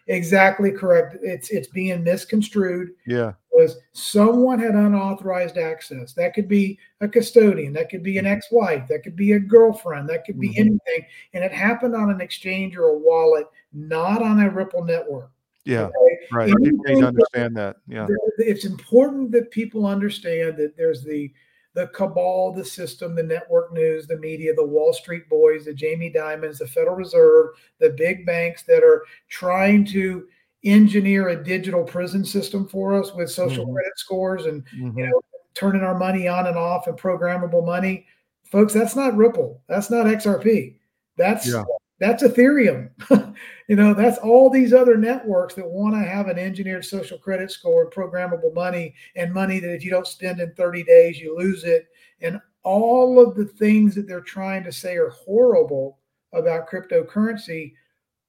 exactly 0.08 0.72
correct. 0.72 1.18
It's 1.22 1.50
it's 1.50 1.68
being 1.68 2.04
misconstrued. 2.04 2.92
yeah, 3.06 3.34
Was 3.54 3.78
someone 3.92 4.60
had 4.60 4.76
unauthorized 4.76 5.58
access? 5.58 6.14
That 6.14 6.34
could 6.34 6.48
be 6.48 6.80
a 7.02 7.08
custodian. 7.08 7.74
That 7.74 7.90
could 7.90 8.02
be 8.02 8.18
an 8.18 8.26
ex-wife. 8.26 8.88
That 8.88 9.04
could 9.04 9.16
be 9.16 9.34
a 9.34 9.40
girlfriend. 9.40 10.08
That 10.08 10.24
could 10.26 10.40
be 10.40 10.50
Mhm. 10.50 10.60
anything. 10.60 11.06
And 11.34 11.44
it 11.44 11.52
happened 11.52 11.96
on 11.96 12.10
an 12.10 12.22
exchange 12.22 12.78
or 12.78 12.86
a 12.86 12.98
wallet, 12.98 13.48
not 13.74 14.22
on 14.22 14.40
a 14.40 14.50
Ripple 14.50 14.86
network. 14.86 15.32
yeah, 15.66 15.86
okay? 15.88 16.20
right. 16.32 16.50
Anything 16.50 17.04
understand 17.04 17.56
that. 17.58 17.78
Yeah, 17.88 18.08
it's 18.40 18.66
important 18.66 19.32
that 19.34 19.52
people 19.52 19.86
understand 19.86 20.58
that 20.58 20.76
there's 20.78 21.04
the 21.04 21.32
the 21.74 21.88
cabal, 21.88 22.52
the 22.52 22.66
system, 22.66 23.16
the 23.16 23.24
network 23.24 23.72
news, 23.72 24.06
the 24.06 24.18
media, 24.18 24.54
the 24.54 24.66
Wall 24.66 24.92
Street 24.92 25.30
boys, 25.30 25.66
the 25.66 25.74
Jamie 25.74 26.12
Dimons, 26.12 26.58
the 26.58 26.68
Federal 26.68 26.98
Reserve, 26.98 27.52
the 27.80 27.92
big 27.92 28.26
banks 28.26 28.64
that 28.64 28.84
are 28.84 29.06
trying 29.30 29.86
to 29.86 30.28
engineer 30.64 31.30
a 31.30 31.44
digital 31.44 31.84
prison 31.84 32.24
system 32.24 32.68
for 32.68 32.94
us 32.94 33.14
with 33.14 33.30
social 33.32 33.66
Mhm. 33.66 33.74
credit 33.74 33.98
scores 33.98 34.46
and 34.46 34.64
Mhm. 34.78 34.98
you 34.98 35.08
know 35.08 35.22
turning 35.54 35.82
our 35.82 35.98
money 35.98 36.28
on 36.28 36.48
and 36.48 36.58
off 36.58 36.88
and 36.88 36.98
programmable 36.98 37.66
money. 37.66 38.06
Folks, 38.46 38.74
that's 38.74 38.96
not 38.96 39.16
Ripple. 39.18 39.62
That's 39.68 39.90
not 39.90 40.08
XRP. 40.08 40.80
That's 41.18 41.46
Yeah. 41.52 41.64
that's 42.00 42.24
Ethereum. 42.24 42.90
you 43.68 43.76
know, 43.76 43.94
that's 43.94 44.18
all 44.20 44.50
these 44.50 44.74
other 44.74 44.98
networks 44.98 45.54
that 45.56 45.70
want 45.70 45.94
to 45.96 46.00
have 46.00 46.28
an 46.28 46.40
engineered 46.40 46.86
social 46.86 47.18
credit 47.18 47.52
score, 47.52 47.90
programmable 47.90 48.54
money, 48.54 48.94
and 49.16 49.34
money 49.34 49.60
that 49.60 49.74
if 49.74 49.84
you 49.84 49.92
don't 49.92 50.08
spend 50.08 50.40
in 50.40 50.54
30 50.56 50.84
days, 50.84 51.20
you 51.20 51.38
lose 51.38 51.64
it. 51.64 51.88
And 52.22 52.40
all 52.64 53.20
of 53.20 53.36
the 53.36 53.46
things 53.46 53.94
that 53.96 54.08
they're 54.08 54.22
trying 54.22 54.64
to 54.64 54.72
say 54.72 54.96
are 54.98 55.10
horrible 55.10 56.00
about 56.34 56.70
cryptocurrency 56.70 57.74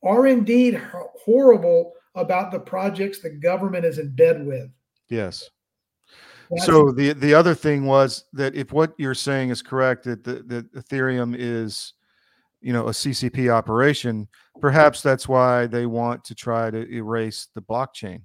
are 0.02 0.26
indeed 0.26 0.74
horrible 0.74 1.94
about 2.14 2.50
the 2.50 2.58
projects 2.60 3.20
the 3.20 3.30
government 3.30 3.84
is 3.84 3.98
in 3.98 4.14
bed 4.14 4.44
with. 4.46 4.70
yes. 5.08 5.48
That's- 6.50 6.66
So 6.66 6.90
the 6.92 7.14
the 7.14 7.32
other 7.32 7.54
thing 7.54 7.86
was 7.86 8.24
that 8.34 8.54
if 8.54 8.72
what 8.72 8.92
you're 8.98 9.14
saying 9.14 9.48
is 9.48 9.62
correct, 9.62 10.04
that 10.04 10.22
the, 10.22 10.42
that 10.48 10.70
Ethereum 10.74 11.34
is, 11.38 11.94
you 12.60 12.74
know, 12.74 12.88
a 12.88 12.92
CCP 12.92 13.48
operation, 13.50 14.28
perhaps 14.60 15.00
that's 15.02 15.26
why 15.26 15.66
they 15.66 15.86
want 15.86 16.24
to 16.24 16.34
try 16.34 16.70
to 16.70 16.86
erase 16.92 17.48
the 17.54 17.62
blockchain, 17.62 18.20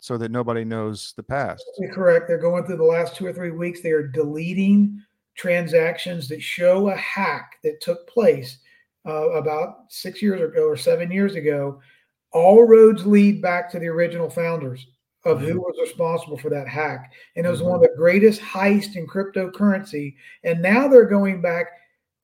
so 0.00 0.18
that 0.18 0.30
nobody 0.30 0.64
knows 0.66 1.14
the 1.16 1.22
past. 1.22 1.64
You're 1.78 1.94
correct. 1.94 2.28
They're 2.28 2.36
going 2.36 2.64
through 2.66 2.76
the 2.76 2.84
last 2.84 3.16
two 3.16 3.24
or 3.24 3.32
three 3.32 3.52
weeks. 3.52 3.80
They 3.80 3.92
are 3.92 4.06
deleting 4.06 5.00
transactions 5.34 6.28
that 6.28 6.42
show 6.42 6.90
a 6.90 6.96
hack 6.96 7.56
that 7.64 7.80
took 7.80 8.06
place 8.06 8.58
uh, 9.08 9.30
about 9.30 9.86
six 9.88 10.20
years 10.20 10.42
ago 10.42 10.64
or 10.68 10.76
seven 10.76 11.10
years 11.10 11.36
ago. 11.36 11.80
All 12.32 12.66
roads 12.66 13.06
lead 13.06 13.42
back 13.42 13.70
to 13.70 13.78
the 13.78 13.88
original 13.88 14.30
founders 14.30 14.86
of 15.24 15.40
who 15.40 15.60
was 15.60 15.76
responsible 15.80 16.36
for 16.36 16.50
that 16.50 16.66
hack. 16.66 17.12
And 17.36 17.46
it 17.46 17.50
was 17.50 17.62
one 17.62 17.76
of 17.76 17.82
mm-hmm. 17.82 17.92
the 17.92 17.96
greatest 17.96 18.40
heists 18.40 18.96
in 18.96 19.06
cryptocurrency. 19.06 20.16
And 20.42 20.60
now 20.60 20.88
they're 20.88 21.06
going 21.06 21.40
back. 21.40 21.66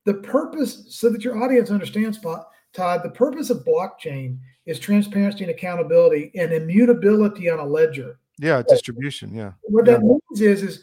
The 0.04 0.14
purpose, 0.14 0.86
so 0.88 1.10
that 1.10 1.22
your 1.22 1.42
audience 1.42 1.70
understands, 1.70 2.18
Todd, 2.18 3.02
the 3.02 3.10
purpose 3.10 3.50
of 3.50 3.64
blockchain 3.64 4.38
is 4.68 4.78
transparency 4.78 5.44
and 5.44 5.50
accountability 5.50 6.30
and 6.34 6.52
immutability 6.52 7.48
on 7.50 7.58
a 7.58 7.64
ledger 7.64 8.18
Yeah, 8.38 8.62
distribution. 8.62 9.34
Yeah, 9.34 9.52
what 9.62 9.86
Yeah. 9.86 9.94
that 9.94 10.02
means 10.02 10.40
is 10.40 10.62
is 10.62 10.82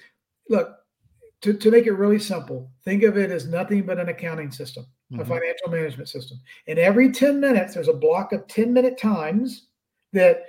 look 0.49 0.75
to, 1.41 1.53
to 1.53 1.71
make 1.71 1.85
it 1.85 1.93
really 1.93 2.19
simple 2.19 2.71
think 2.83 3.03
of 3.03 3.17
it 3.17 3.31
as 3.31 3.47
nothing 3.47 3.83
but 3.83 3.99
an 3.99 4.09
accounting 4.09 4.51
system 4.51 4.85
a 5.11 5.17
Mhm. 5.17 5.27
financial 5.27 5.69
management 5.69 6.09
system 6.09 6.39
and 6.67 6.79
every 6.79 7.11
10 7.11 7.39
minutes 7.39 7.73
there's 7.75 7.87
a 7.87 7.93
block 7.93 8.33
of 8.33 8.47
10 8.47 8.73
minute 8.73 8.97
times 8.97 9.67
that 10.13 10.43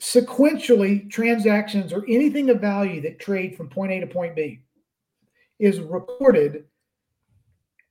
sequentially 0.00 1.10
transactions 1.10 1.92
or 1.92 2.04
anything 2.08 2.50
of 2.50 2.60
value 2.60 3.00
that 3.00 3.18
trade 3.18 3.56
from 3.56 3.68
point 3.68 3.92
a 3.92 4.00
to 4.00 4.06
point 4.06 4.36
b 4.36 4.60
is 5.58 5.80
recorded 5.80 6.66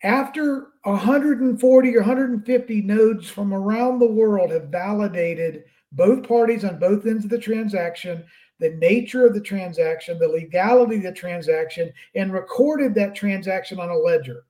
after 0.03 0.67
140 0.83 1.95
or 1.95 1.99
150 2.01 2.81
nodes 2.81 3.27
from 3.29 3.53
around 3.53 3.99
the 3.99 4.07
world 4.07 4.51
have 4.51 4.69
validated 4.69 5.65
both 5.91 6.27
parties 6.27 6.63
on 6.63 6.79
both 6.79 7.05
ends 7.05 7.25
of 7.25 7.31
the 7.31 7.37
transaction, 7.37 8.23
the 8.59 8.69
nature 8.75 9.25
of 9.25 9.33
the 9.33 9.41
transaction, 9.41 10.17
the 10.19 10.27
legality 10.27 10.97
of 10.97 11.03
the 11.03 11.11
transaction, 11.11 11.91
and 12.15 12.31
recorded 12.31 12.93
that 12.95 13.15
transaction 13.15 13.79
on 13.79 13.89
a 13.89 13.97
ledger. 13.97 14.45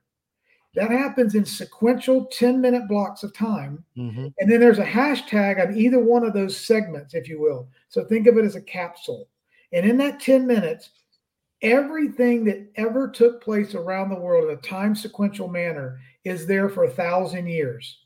That 0.74 0.90
happens 0.90 1.34
in 1.34 1.44
sequential 1.44 2.26
10 2.26 2.60
minute 2.60 2.86
blocks 2.88 3.22
of 3.24 3.34
time. 3.34 3.84
Mhm. 3.96 4.32
And 4.38 4.50
then 4.50 4.60
there's 4.60 4.78
a 4.78 4.84
hashtag 4.84 5.60
on 5.64 5.76
either 5.76 5.98
one 5.98 6.24
of 6.24 6.32
those 6.32 6.56
segments, 6.56 7.14
if 7.14 7.28
you 7.28 7.40
will. 7.40 7.68
So 7.88 8.04
think 8.04 8.26
of 8.28 8.36
it 8.38 8.44
as 8.44 8.54
a 8.54 8.60
capsule. 8.62 9.28
And 9.72 9.88
in 9.88 9.96
that 9.98 10.20
10 10.20 10.46
minutes, 10.46 10.90
everything 11.62 12.44
that 12.44 12.70
ever 12.76 13.08
took 13.08 13.42
place 13.42 13.74
around 13.74 14.08
the 14.10 14.18
world 14.18 14.44
in 14.48 14.56
a 14.56 14.60
time 14.62 14.94
sequential 14.94 15.48
manner 15.48 15.98
is 16.24 16.46
there 16.46 16.68
for 16.68 16.84
a 16.84 16.90
thousand 16.90 17.46
years 17.48 17.98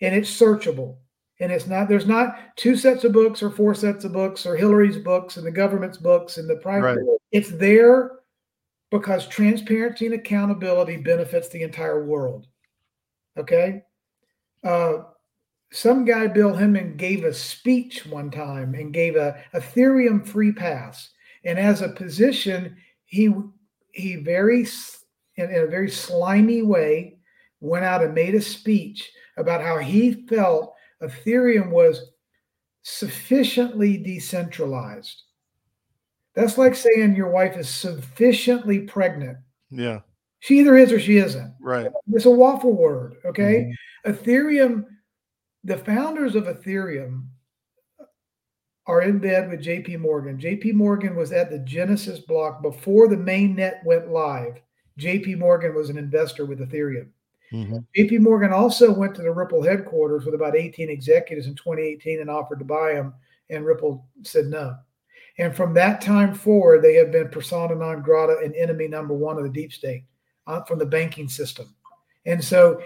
and 0.00 0.14
it's 0.14 0.30
searchable 0.30 0.96
and 1.40 1.52
it's 1.52 1.66
not 1.66 1.86
there's 1.86 2.06
not 2.06 2.56
two 2.56 2.74
sets 2.74 3.04
of 3.04 3.12
books 3.12 3.42
or 3.42 3.50
four 3.50 3.74
sets 3.74 4.04
of 4.06 4.12
books 4.14 4.46
or 4.46 4.56
hillary's 4.56 4.96
books 4.96 5.36
and 5.36 5.46
the 5.46 5.50
government's 5.50 5.98
books 5.98 6.38
and 6.38 6.48
the 6.48 6.56
private 6.56 6.96
Right. 6.98 7.18
it's 7.32 7.50
there 7.50 8.15
because 8.90 9.26
transparency 9.26 10.06
and 10.06 10.14
accountability 10.14 10.96
benefits 10.96 11.48
the 11.48 11.62
entire 11.62 12.04
world 12.04 12.46
okay? 13.36 13.82
Uh, 14.64 14.98
some 15.72 16.04
guy 16.04 16.26
bill 16.26 16.54
hinman 16.54 16.96
gave 16.96 17.24
a 17.24 17.32
speech 17.32 18.06
one 18.06 18.30
time 18.30 18.74
and 18.74 18.94
gave 18.94 19.16
a 19.16 19.42
ethereum 19.54 20.26
free 20.26 20.52
pass. 20.52 21.10
And 21.44 21.58
as 21.58 21.82
a 21.82 21.90
position 21.90 22.76
he 23.04 23.32
he 23.92 24.16
very 24.16 24.66
in, 25.36 25.50
in 25.50 25.62
a 25.62 25.66
very 25.66 25.90
slimy 25.90 26.62
way 26.62 27.18
went 27.60 27.84
out 27.84 28.02
and 28.02 28.14
made 28.14 28.34
a 28.34 28.40
speech 28.40 29.10
about 29.36 29.60
how 29.60 29.78
he 29.78 30.26
felt 30.28 30.74
ethereum 31.02 31.70
was 31.70 32.12
sufficiently 32.82 33.96
decentralized 33.96 35.22
that's 36.36 36.56
like 36.58 36.76
saying 36.76 37.16
your 37.16 37.30
wife 37.30 37.56
is 37.56 37.68
sufficiently 37.68 38.80
pregnant 38.80 39.36
Yeah. 39.70 40.00
she 40.38 40.60
either 40.60 40.76
is 40.76 40.92
or 40.92 41.00
she 41.00 41.16
isn't 41.16 41.52
Right. 41.60 41.90
it's 42.12 42.26
a 42.26 42.30
waffle 42.30 42.72
word 42.76 43.16
okay 43.24 43.72
ethereum 44.06 44.84
the 45.64 45.78
founders 45.78 46.36
of 46.36 46.44
ethereum 46.44 47.24
are 48.86 49.02
in 49.02 49.18
bed 49.18 49.50
with 49.50 49.64
JP 49.64 49.98
Morgan. 49.98 50.38
JP 50.38 50.74
Morgan 50.74 51.16
was 51.16 51.32
at 51.32 51.50
the 51.50 51.58
Genesis 51.58 52.20
block 52.20 52.62
before 52.62 53.08
the 53.08 53.16
main 53.16 53.56
net 53.56 53.82
went 53.84 54.10
live. 54.12 54.60
JP 54.96 55.38
Morgan 55.38 55.74
was 55.74 55.90
an 55.90 55.98
investor 55.98 56.46
with 56.46 56.60
Ethereum. 56.60 57.08
Mhm. 57.52 57.84
JP 57.96 58.20
Morgan 58.20 58.52
also 58.52 58.94
went 58.96 59.16
to 59.16 59.22
the 59.22 59.32
Ripple 59.32 59.60
headquarters 59.60 60.24
with 60.24 60.36
about 60.36 60.54
18 60.54 60.88
executives 60.88 61.48
in 61.48 61.56
2018 61.56 62.20
and 62.20 62.30
offered 62.30 62.60
to 62.60 62.64
buy 62.64 62.92
them, 62.94 63.12
and 63.50 63.64
Ripple 63.66 64.06
said 64.22 64.46
no. 64.46 64.76
And 65.38 65.54
from 65.54 65.74
that 65.74 66.00
time 66.00 66.34
forward, 66.34 66.82
they 66.82 66.94
have 66.94 67.12
been 67.12 67.28
persona 67.28 67.74
non 67.74 68.02
grata 68.02 68.36
and 68.42 68.54
enemy 68.54 68.88
number 68.88 69.14
one 69.14 69.36
of 69.36 69.44
the 69.44 69.50
deep 69.50 69.72
state 69.72 70.04
uh, 70.46 70.62
from 70.62 70.78
the 70.78 70.86
banking 70.86 71.28
system. 71.28 71.74
And 72.24 72.42
so, 72.42 72.80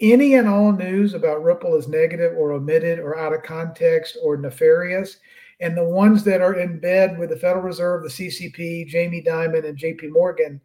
any 0.00 0.34
and 0.34 0.48
all 0.48 0.72
news 0.72 1.12
about 1.12 1.44
Ripple 1.44 1.76
is 1.76 1.86
negative 1.86 2.32
or 2.36 2.52
omitted 2.52 2.98
or 2.98 3.18
out 3.18 3.34
of 3.34 3.42
context 3.42 4.16
or 4.22 4.38
nefarious. 4.38 5.18
And 5.60 5.76
the 5.76 5.84
ones 5.84 6.24
that 6.24 6.40
are 6.40 6.54
in 6.54 6.80
bed 6.80 7.18
with 7.18 7.28
the 7.28 7.36
Federal 7.36 7.62
Reserve, 7.62 8.02
the 8.02 8.08
CCP, 8.08 8.86
Jamie 8.86 9.22
Dimon, 9.22 9.68
and 9.68 9.76
JP 9.76 10.10
Morgan 10.10 10.58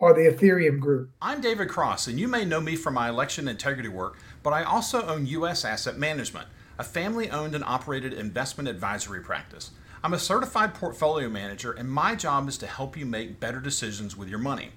are 0.00 0.14
the 0.14 0.32
Ethereum 0.32 0.78
group. 0.78 1.10
I'm 1.20 1.40
David 1.40 1.68
Cross, 1.68 2.06
and 2.06 2.20
you 2.20 2.28
may 2.28 2.44
know 2.44 2.60
me 2.60 2.76
from 2.76 2.94
my 2.94 3.08
election 3.08 3.48
integrity 3.48 3.88
work, 3.88 4.16
but 4.44 4.52
I 4.52 4.62
also 4.62 5.04
own 5.06 5.26
U.S. 5.26 5.64
Asset 5.64 5.98
Management, 5.98 6.46
a 6.78 6.84
family 6.84 7.28
owned 7.30 7.56
and 7.56 7.64
operated 7.64 8.12
investment 8.12 8.68
advisory 8.68 9.20
practice. 9.20 9.72
I'm 10.04 10.14
a 10.14 10.18
certified 10.18 10.74
portfolio 10.74 11.28
manager, 11.28 11.72
and 11.72 11.90
my 11.90 12.14
job 12.14 12.48
is 12.48 12.56
to 12.58 12.68
help 12.68 12.96
you 12.96 13.04
make 13.04 13.40
better 13.40 13.58
decisions 13.58 14.16
with 14.16 14.28
your 14.28 14.38
money. 14.38 14.70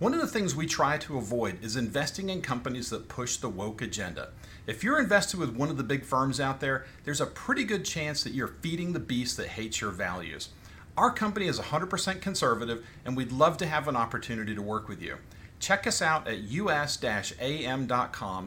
One 0.00 0.12
of 0.12 0.20
the 0.20 0.26
things 0.26 0.56
we 0.56 0.66
try 0.66 0.98
to 0.98 1.16
avoid 1.16 1.62
is 1.62 1.76
investing 1.76 2.28
in 2.28 2.42
companies 2.42 2.90
that 2.90 3.08
push 3.08 3.36
the 3.36 3.48
woke 3.48 3.80
agenda. 3.82 4.30
If 4.66 4.82
you're 4.82 4.98
invested 4.98 5.38
with 5.38 5.54
one 5.54 5.70
of 5.70 5.76
the 5.76 5.84
big 5.84 6.04
firms 6.04 6.40
out 6.40 6.58
there, 6.58 6.86
there's 7.04 7.20
a 7.20 7.26
pretty 7.26 7.62
good 7.62 7.84
chance 7.84 8.24
that 8.24 8.32
you're 8.32 8.56
feeding 8.62 8.92
the 8.92 8.98
beast 8.98 9.36
that 9.36 9.46
hates 9.46 9.80
your 9.80 9.92
values. 9.92 10.48
Our 10.96 11.12
company 11.12 11.46
is 11.46 11.60
100% 11.60 12.20
conservative, 12.20 12.84
and 13.04 13.16
we'd 13.16 13.30
love 13.30 13.56
to 13.58 13.66
have 13.66 13.86
an 13.86 13.94
opportunity 13.94 14.56
to 14.56 14.62
work 14.62 14.88
with 14.88 15.00
you. 15.00 15.18
Check 15.60 15.86
us 15.86 16.02
out 16.02 16.26
at 16.26 16.38
us-am.com 16.38 17.28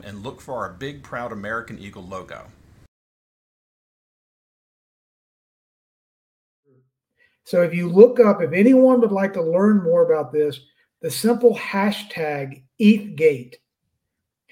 and 0.06 0.24
look 0.24 0.42
for 0.42 0.56
our 0.56 0.74
big, 0.74 1.04
proud 1.04 1.32
American 1.32 1.80
Eagle 1.80 2.04
logo. 2.04 2.48
So 7.48 7.62
if 7.62 7.74
you 7.74 7.88
look 7.88 8.20
up, 8.20 8.42
if 8.42 8.52
anyone 8.52 9.00
would 9.00 9.14
like 9.14 9.32
to 9.36 9.42
learn 9.42 9.82
more 9.82 10.04
about 10.04 10.34
this, 10.34 10.60
the 11.02 11.10
simple 11.10 11.56
hashtag 11.56 12.62
ETHGate, 12.82 13.54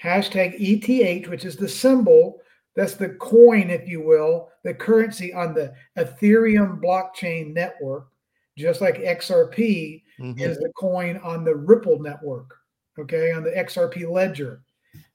hashtag 0.02 0.54
ETH, 0.58 1.28
which 1.28 1.44
is 1.44 1.56
the 1.56 1.68
symbol, 1.68 2.40
that's 2.74 2.94
the 2.94 3.10
coin, 3.10 3.68
if 3.68 3.86
you 3.86 4.00
will, 4.00 4.48
the 4.64 4.72
currency 4.72 5.34
on 5.34 5.52
the 5.52 5.74
Ethereum 5.98 6.80
blockchain 6.80 7.52
network, 7.52 8.08
just 8.56 8.80
like 8.80 8.96
XRP 8.96 10.02
Mhm. 10.18 10.40
is 10.40 10.56
the 10.56 10.72
coin 10.74 11.18
on 11.18 11.44
the 11.44 11.54
Ripple 11.54 12.00
network, 12.00 12.56
okay, 12.98 13.30
on 13.30 13.42
the 13.44 13.54
XRP 13.54 14.06
ledger. 14.06 14.62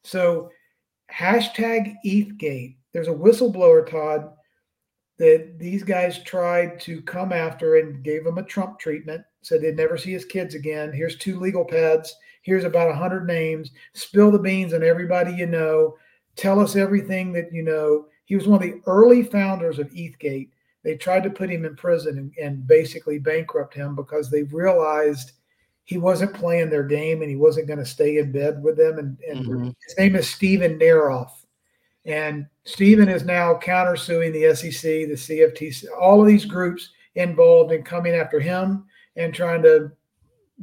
So 0.03 0.51
hashtag 1.11 1.95
ETHGate. 2.05 2.75
There's 2.93 3.07
a 3.07 3.11
whistleblower, 3.11 3.89
Todd, 3.89 4.33
that 5.21 5.60
these 5.60 5.84
guys 5.84 6.23
tried 6.23 6.79
to 6.79 6.99
come 7.03 7.31
after 7.31 7.75
and 7.75 8.03
gave 8.03 8.25
him 8.25 8.39
a 8.39 8.43
Trump 8.43 8.79
treatment. 8.79 9.21
Said 9.43 9.62
they'd 9.62 9.75
never 9.75 9.95
see 9.95 10.12
his 10.12 10.25
kids 10.25 10.55
again. 10.55 10.91
Here's 10.91 11.15
two 11.15 11.39
legal 11.39 11.63
pads. 11.63 12.15
Here's 12.41 12.63
about 12.63 12.89
a 12.89 12.95
hundred 12.95 13.27
names. 13.27 13.69
Spill 13.93 14.31
the 14.31 14.39
beans 14.39 14.73
on 14.73 14.81
everybody 14.81 15.31
you 15.31 15.45
know. 15.45 15.95
Tell 16.36 16.60
us 16.60 16.75
everything 16.75 17.31
that 17.34 17.53
you 17.53 17.62
know. 17.62 18.07
He 18.25 18.36
was 18.36 18.47
one 18.47 18.63
of 18.63 18.67
the 18.67 18.81
early 18.88 19.21
founders 19.21 19.77
of 19.77 19.91
ETHGate. 19.91 20.49
They 20.81 20.95
tried 20.95 21.21
to 21.21 21.29
put 21.29 21.51
him 21.51 21.65
in 21.65 21.75
prison 21.75 22.17
and, 22.17 22.34
and 22.43 22.65
basically 22.65 23.19
bankrupt 23.19 23.75
him 23.75 23.95
because 23.95 24.31
they 24.31 24.41
realized 24.43 25.34
he 25.84 25.99
wasn't 25.99 26.34
playing 26.34 26.71
their 26.71 26.84
game 26.84 27.21
and 27.21 27.29
he 27.29 27.36
wasn't 27.36 27.67
going 27.67 27.77
to 27.77 27.86
stay 27.86 28.17
in 28.17 28.31
bed 28.31 28.63
with 28.63 28.75
them. 28.75 28.97
And, 28.97 29.19
and 29.29 29.45
Mhm. 29.45 29.75
his 29.86 29.97
name 29.99 30.15
is 30.15 30.27
Steven 30.27 30.79
Nerayoff. 30.79 31.40
And 32.05 32.47
Steven 32.63 33.09
is 33.09 33.25
now 33.25 33.55
countersuing 33.55 34.33
the 34.33 34.55
SEC, 34.55 34.81
the 34.81 35.15
CFTC, 35.15 35.85
all 35.99 36.21
of 36.21 36.27
these 36.27 36.45
groups 36.45 36.89
involved 37.15 37.71
in 37.71 37.83
coming 37.83 38.13
after 38.13 38.39
him 38.39 38.85
and 39.15 39.33
trying 39.33 39.61
to 39.63 39.91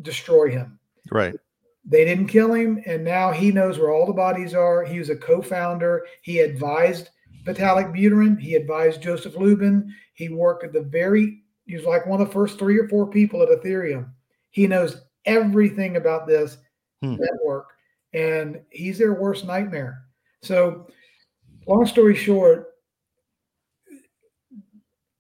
destroy 0.03 0.51
him. 0.51 0.79
Right. 1.11 1.35
They 1.85 2.05
didn't 2.05 2.27
kill 2.27 2.53
him, 2.53 2.83
and 2.87 3.05
now 3.05 3.33
he 3.33 3.51
knows 3.51 3.79
where 3.79 3.91
all 3.93 4.07
the 4.07 4.13
bodies 4.13 4.55
are. 4.55 4.85
He 4.85 4.99
was 4.99 5.11
a 5.11 5.17
co-founder. 5.17 6.07
He 6.23 6.41
advised 6.41 7.11
Vitalik 7.45 7.97
Buterin. 7.97 8.39
He 8.39 8.57
advised 8.57 9.01
Joseph 9.01 9.37
Lubin. 9.37 9.95
He 10.13 10.29
worked 10.29 10.65
at 10.65 10.73
the 10.73 10.83
very. 10.83 11.43
He 11.67 11.77
was 11.77 11.85
like 11.85 12.07
one 12.07 12.21
of 12.21 12.27
the 12.27 12.33
first 12.33 12.59
three 12.59 12.79
or 12.79 12.89
four 12.89 13.07
people 13.07 13.43
at 13.43 13.49
Ethereum. 13.49 14.11
He 14.51 14.67
knows 14.67 15.03
everything 15.25 15.97
about 15.97 16.27
this 16.27 16.59
Hmm. 17.03 17.17
network, 17.19 17.69
and 18.13 18.61
he's 18.71 18.99
their 18.99 19.15
worst 19.15 19.47
nightmare. 19.47 20.03
So, 20.43 20.89
long 21.69 21.87
story 21.87 22.15
short, 22.15 22.67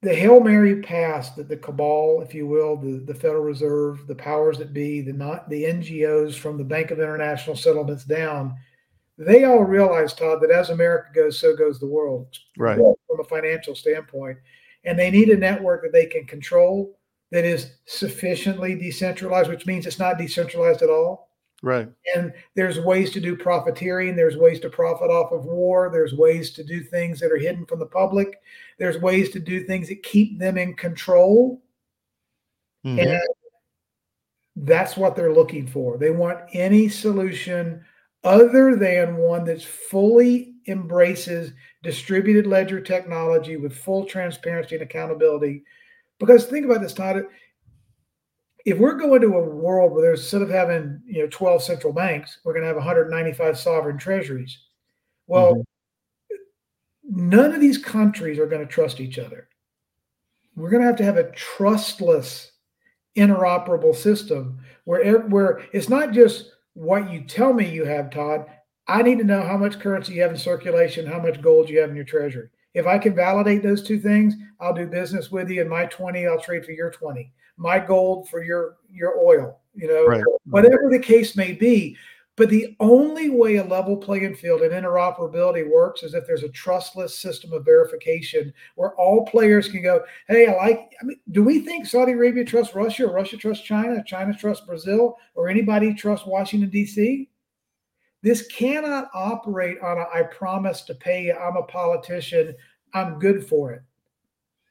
the 0.03 0.15
Hail 0.15 0.41
Mary 0.41 0.81
pass 0.81 1.31
that 1.31 1.49
the 1.49 1.57
cabal, 1.57 2.23
if 2.23 2.33
you 2.33 2.47
will, 2.47 2.77
the, 2.77 2.99
the 3.05 3.15
Federal 3.15 3.43
Reserve, 3.43 4.07
the 4.07 4.15
powers 4.15 4.57
that 4.59 4.73
be, 4.73 5.01
the 5.01 5.13
not 5.13 5.49
the 5.51 5.65
NGOs 5.65 6.37
from 6.37 6.57
the 6.57 6.65
Bank 6.65 6.91
of 6.91 7.01
International 7.01 7.57
Settlements 7.57 8.05
down, 8.05 8.55
they 9.17 9.45
all 9.45 9.65
realize, 9.65 10.15
Todd, 10.15 10.41
that 10.41 10.53
as 10.53 10.71
America 10.71 11.09
goes, 11.13 11.41
so 11.41 11.57
goes 11.57 11.81
the 11.81 11.87
world 11.87 12.29
Right. 12.57 12.77
from 12.77 13.21
a 13.21 13.25
financial 13.25 13.75
standpoint. 13.75 14.39
And 14.85 14.97
they 14.97 15.11
need 15.11 15.31
a 15.31 15.37
network 15.37 15.83
that 15.83 15.93
they 15.93 16.07
can 16.07 16.25
control 16.25 16.97
that 17.33 17.45
is 17.45 17.73
sufficiently 17.87 18.77
decentralized, 18.77 19.51
which 19.51 19.67
means 19.67 19.87
it's 19.87 19.99
not 19.99 20.17
decentralized 20.19 20.83
at 20.83 20.89
all. 20.89 21.28
Right. 21.63 21.89
And 22.15 22.33
there's 22.55 22.79
ways 22.79 23.11
to 23.13 23.21
do 23.21 23.37
profiteering. 23.37 24.15
There's 24.15 24.37
ways 24.37 24.61
to 24.61 24.71
profit 24.71 25.11
off 25.11 25.33
of 25.33 25.45
war. 25.45 25.91
There's 25.93 26.15
ways 26.15 26.53
to 26.53 26.63
do 26.63 26.83
things 26.83 27.19
that 27.21 27.33
are 27.33 27.37
hidden 27.37 27.67
from 27.67 27.81
the 27.81 27.87
public. 27.87 28.41
There's 28.79 28.99
ways 29.01 29.31
to 29.31 29.41
do 29.41 29.65
things 29.65 29.89
that 29.89 30.03
keep 30.05 30.39
them 30.39 30.57
in 30.57 30.75
control. 30.75 31.61
Mhm. 32.85 33.03
And 33.15 33.23
that's 34.55 34.97
what 34.97 35.17
they're 35.17 35.33
looking 35.33 35.67
for. 35.67 35.99
They 35.99 36.11
want 36.11 36.41
any 36.53 36.89
solution 36.89 37.85
other 38.25 38.77
than 38.77 39.17
one 39.17 39.45
that's 39.45 39.65
fully 39.65 40.55
embraces 40.69 41.53
distributed 41.83 42.47
ledger 42.47 42.81
technology 42.81 43.57
with 43.57 43.77
full 43.77 44.05
transparency 44.05 44.77
and 44.77 44.83
accountability. 44.83 45.65
Because 46.19 46.47
think 46.47 46.67
about 46.67 46.83
this, 46.83 46.93
Todd. 46.93 47.25
If 48.69 48.77
we're 48.77 48.99
going 48.99 49.23
to 49.23 49.37
a 49.37 49.49
world 49.49 49.93
where 49.93 50.03
there's 50.03 50.21
instead 50.21 50.43
of 50.43 50.51
having 50.51 51.01
you 51.07 51.23
know 51.23 51.29
12 51.29 51.63
central 51.63 51.93
banks, 51.93 52.39
we're 52.45 52.53
going 52.53 52.63
to 52.63 52.69
have 52.69 52.77
195 52.77 53.59
sovereign 53.59 53.97
treasuries. 53.97 54.59
Well, 55.27 55.55
mm-hmm. 55.55 57.29
none 57.31 57.55
of 57.55 57.63
these 57.63 57.79
countries 57.79 58.39
are 58.39 58.47
going 58.47 58.67
to 58.67 58.71
trust 58.73 59.01
each 59.01 59.19
other. 59.19 59.49
We're 60.55 60.69
going 60.69 60.83
to 60.83 60.87
have 60.87 60.97
to 60.97 61.05
have 61.05 61.17
a 61.17 61.31
trustless 61.33 62.53
interoperable 63.17 63.97
system 63.97 64.61
where 64.85 65.21
where 65.21 65.63
it's 65.73 65.89
not 65.89 66.13
just 66.13 66.53
what 66.75 67.11
you 67.11 67.23
tell 67.23 67.55
me 67.55 67.67
you 67.69 67.87
have, 67.87 68.11
Todd. 68.11 68.47
I 68.87 69.01
need 69.01 69.19
to 69.19 69.25
know 69.25 69.43
how 69.43 69.57
much 69.57 69.81
currency 69.81 70.15
you 70.15 70.23
have 70.23 70.31
in 70.31 70.37
circulation, 70.37 71.07
how 71.07 71.21
much 71.21 71.41
gold 71.41 71.71
you 71.71 71.81
have 71.81 71.89
in 71.89 71.97
your 71.97 72.05
treasury. 72.05 72.51
If 72.75 72.87
I 72.87 72.99
can 72.99 73.15
validate 73.15 73.63
those 73.63 73.83
two 73.83 73.99
things, 73.99 74.35
I'll 74.61 74.75
do 74.75 74.87
business 74.87 75.31
with 75.31 75.49
you. 75.51 75.61
And 75.63 75.71
my 75.71 75.87
20, 75.87 76.27
I'll 76.27 76.41
trade 76.41 76.65
for 76.65 76.73
your 76.73 76.91
20. 76.91 77.33
my 77.61 77.79
gold 77.81 78.29
for 78.29 78.41
your 78.45 78.77
your 78.89 79.19
oil, 79.19 79.59
you 79.75 79.89
know, 79.89 80.07
Right. 80.07 80.23
whatever 80.45 80.89
the 80.91 80.99
case 81.01 81.35
may 81.37 81.51
be. 81.53 81.97
But 82.37 82.51
the 82.51 82.77
only 82.79 83.31
way 83.31 83.57
a 83.57 83.65
level 83.65 83.97
playing 83.97 84.37
field 84.37 84.63
and 84.63 84.71
interoperability 84.73 85.69
works 85.69 86.05
is 86.05 86.15
if 86.15 86.25
there's 86.25 86.45
a 86.45 86.49
trustless 86.51 87.19
system 87.19 87.53
of 87.53 87.65
verification 87.65 88.55
where 88.77 88.95
all 88.95 89.27
players 89.27 89.69
can 89.69 89.83
go, 89.83 90.05
hey, 90.29 90.47
I 90.47 90.55
like, 90.55 90.93
I 91.03 91.05
mean, 91.05 91.19
do 91.33 91.43
we 91.43 91.59
think 91.59 91.85
Saudi 91.85 92.13
Arabia 92.13 92.45
trusts 92.45 92.77
Russia 92.77 93.07
or 93.09 93.13
Russia 93.13 93.37
trusts 93.37 93.65
China, 93.65 94.05
China 94.07 94.33
trusts 94.33 94.65
Brazil, 94.65 95.17
or 95.35 95.49
anybody 95.49 95.93
trusts 95.93 96.29
Washington, 96.29 96.71
D.C.? 96.71 97.29
This 98.23 98.47
cannot 98.49 99.09
operate 99.15 99.79
on 99.81 99.99
a 99.99 100.07
I 100.13 100.25
promise 100.25 100.83
to 100.83 100.95
pay 100.95 101.27
you, 101.27 101.35
I'm 101.35 101.57
a 101.57 101.63
politician, 101.63 102.55
I'm 102.95 103.19
good 103.19 103.47
for 103.47 103.73
it. 103.73 103.83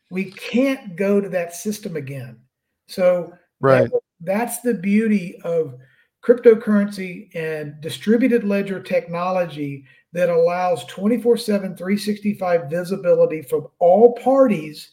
We 0.10 0.32
can't 0.32 0.96
go 0.96 1.22
to 1.22 1.30
that 1.30 1.56
system 1.56 1.96
again. 1.96 2.40
So 2.88 3.34
Right. 3.60 3.90
that- 3.92 4.02
that's 4.22 4.62
the 4.62 4.74
beauty 4.74 5.40
of 5.44 5.78
cryptocurrency 6.24 7.34
and 7.36 7.80
distributed 7.82 8.44
ledger 8.44 8.82
technology 8.82 9.86
that 10.14 10.30
allows 10.30 10.84
24 10.86 11.38
7, 11.38 11.76
365 11.76 12.70
visibility 12.70 13.42
from 13.42 13.68
all 13.80 14.14
parties 14.16 14.92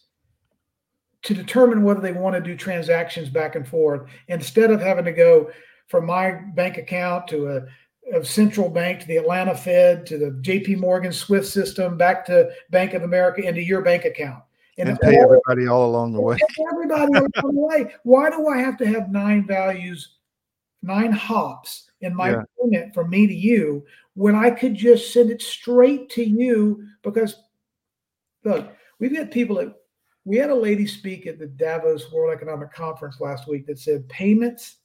to 1.22 1.34
determine 1.34 1.82
whether 1.82 2.00
they 2.00 2.12
want 2.12 2.34
to 2.36 2.40
do 2.40 2.56
transactions 2.56 3.30
back 3.30 3.56
and 3.56 3.66
forth 3.66 4.08
instead 4.28 4.70
of 4.70 4.80
having 4.80 5.04
to 5.04 5.12
go 5.12 5.50
from 5.88 6.04
my 6.06 6.32
bank 6.54 6.76
account 6.76 7.26
to 7.28 7.48
a, 7.48 7.66
a 8.12 8.24
central 8.24 8.68
bank 8.68 9.00
to 9.00 9.06
the 9.06 9.16
Atlanta 9.16 9.56
Fed 9.56 10.06
to 10.06 10.18
the 10.18 10.30
JP 10.42 10.78
Morgan 10.78 11.12
Swift 11.12 11.46
system 11.46 11.96
back 11.96 12.24
to 12.26 12.50
Bank 12.70 12.94
of 12.94 13.02
America 13.02 13.42
into 13.42 13.62
your 13.62 13.82
bank 13.82 14.04
account. 14.04 14.42
And 14.76 14.90
all- 14.90 14.96
pay 14.96 15.18
everybody 15.18 15.68
all 15.68 15.88
along 15.88 16.12
the 16.12 16.20
way. 16.20 16.36
everybody 16.72 17.12
along 17.12 17.28
the 17.34 17.50
way. 17.52 17.94
Why 18.02 18.30
do 18.30 18.48
I 18.48 18.58
have 18.58 18.76
to 18.78 18.86
have 18.86 19.10
nine 19.10 19.46
values, 19.46 20.16
nine 20.82 21.12
hops 21.12 21.90
in 22.00 22.14
my 22.14 22.30
Yeah. 22.30 22.42
payment 22.60 22.94
from 22.94 23.10
me 23.10 23.26
to 23.26 23.34
you 23.34 23.84
when 24.14 24.34
I 24.34 24.50
could 24.50 24.74
just 24.74 25.12
send 25.12 25.30
it 25.30 25.40
straight 25.40 26.10
to 26.10 26.24
you? 26.24 26.86
Because 27.02 27.36
look, 28.44 28.72
we've 28.98 29.14
got 29.14 29.30
people 29.30 29.56
that 29.56 29.74
we 30.24 30.36
had 30.36 30.50
a 30.50 30.54
lady 30.54 30.86
speak 30.86 31.26
at 31.26 31.38
the 31.38 31.46
Davos 31.46 32.10
World 32.12 32.34
Economic 32.34 32.72
Conference 32.72 33.20
last 33.20 33.46
week 33.46 33.66
that 33.66 33.78
said 33.78 34.08
payments 34.08 34.76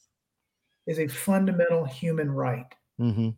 is 0.86 1.00
a 1.00 1.08
fundamental 1.08 1.86
human 1.86 2.30
right. 2.32 2.74
Hmm 3.00 3.30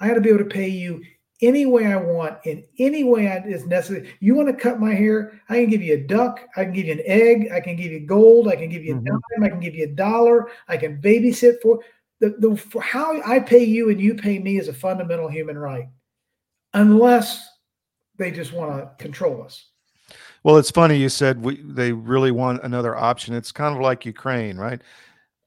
I 0.00 0.08
got 0.08 0.14
to 0.14 0.20
be 0.20 0.28
able 0.28 0.38
to 0.38 0.44
pay 0.44 0.68
you 0.68 1.02
any 1.42 1.66
way 1.66 1.86
I 1.86 1.96
want 1.96 2.38
in 2.46 2.64
any 2.78 3.04
way 3.04 3.28
I, 3.28 3.38
is 3.38 3.66
necessary. 3.66 4.14
You 4.20 4.34
want 4.34 4.48
to 4.48 4.54
cut 4.54 4.80
my 4.80 4.94
hair? 4.94 5.40
I 5.48 5.56
can 5.56 5.70
give 5.70 5.82
you 5.82 5.94
a 5.94 6.00
duck. 6.00 6.40
I 6.56 6.64
can 6.64 6.72
give 6.72 6.86
you 6.86 6.92
an 6.92 7.02
egg. 7.04 7.48
I 7.52 7.60
can 7.60 7.76
give 7.76 7.90
you 7.92 8.00
gold. 8.00 8.48
I 8.48 8.56
can 8.56 8.68
give 8.68 8.84
you 8.84 8.94
a 8.94 8.98
Mhm. 8.98 9.04
dime. 9.04 9.44
I 9.44 9.48
can 9.48 9.60
give 9.60 9.74
you 9.74 9.84
a 9.84 9.94
dollar. 9.94 10.50
I 10.68 10.76
can 10.76 11.00
babysit 11.02 11.60
for 11.62 11.80
the, 12.20 12.30
the 12.38 12.56
for 12.56 12.80
how 12.80 13.20
I 13.24 13.40
pay 13.40 13.64
you 13.64 13.90
and 13.90 14.00
you 14.00 14.14
pay 14.14 14.38
me 14.38 14.58
is 14.58 14.68
a 14.68 14.72
fundamental 14.72 15.28
human 15.28 15.58
right, 15.58 15.88
unless 16.74 17.48
they 18.16 18.30
just 18.30 18.52
want 18.52 18.80
to 18.98 19.02
control 19.02 19.42
us. 19.42 19.66
Well, 20.42 20.56
it's 20.56 20.70
funny 20.70 20.96
you 20.96 21.08
said 21.08 21.42
we 21.42 21.62
they 21.62 21.92
really 21.92 22.30
want 22.30 22.62
another 22.64 22.96
option. 22.96 23.34
It's 23.34 23.52
kind 23.52 23.74
of 23.74 23.80
like 23.80 24.06
Ukraine, 24.06 24.56
right? 24.56 24.80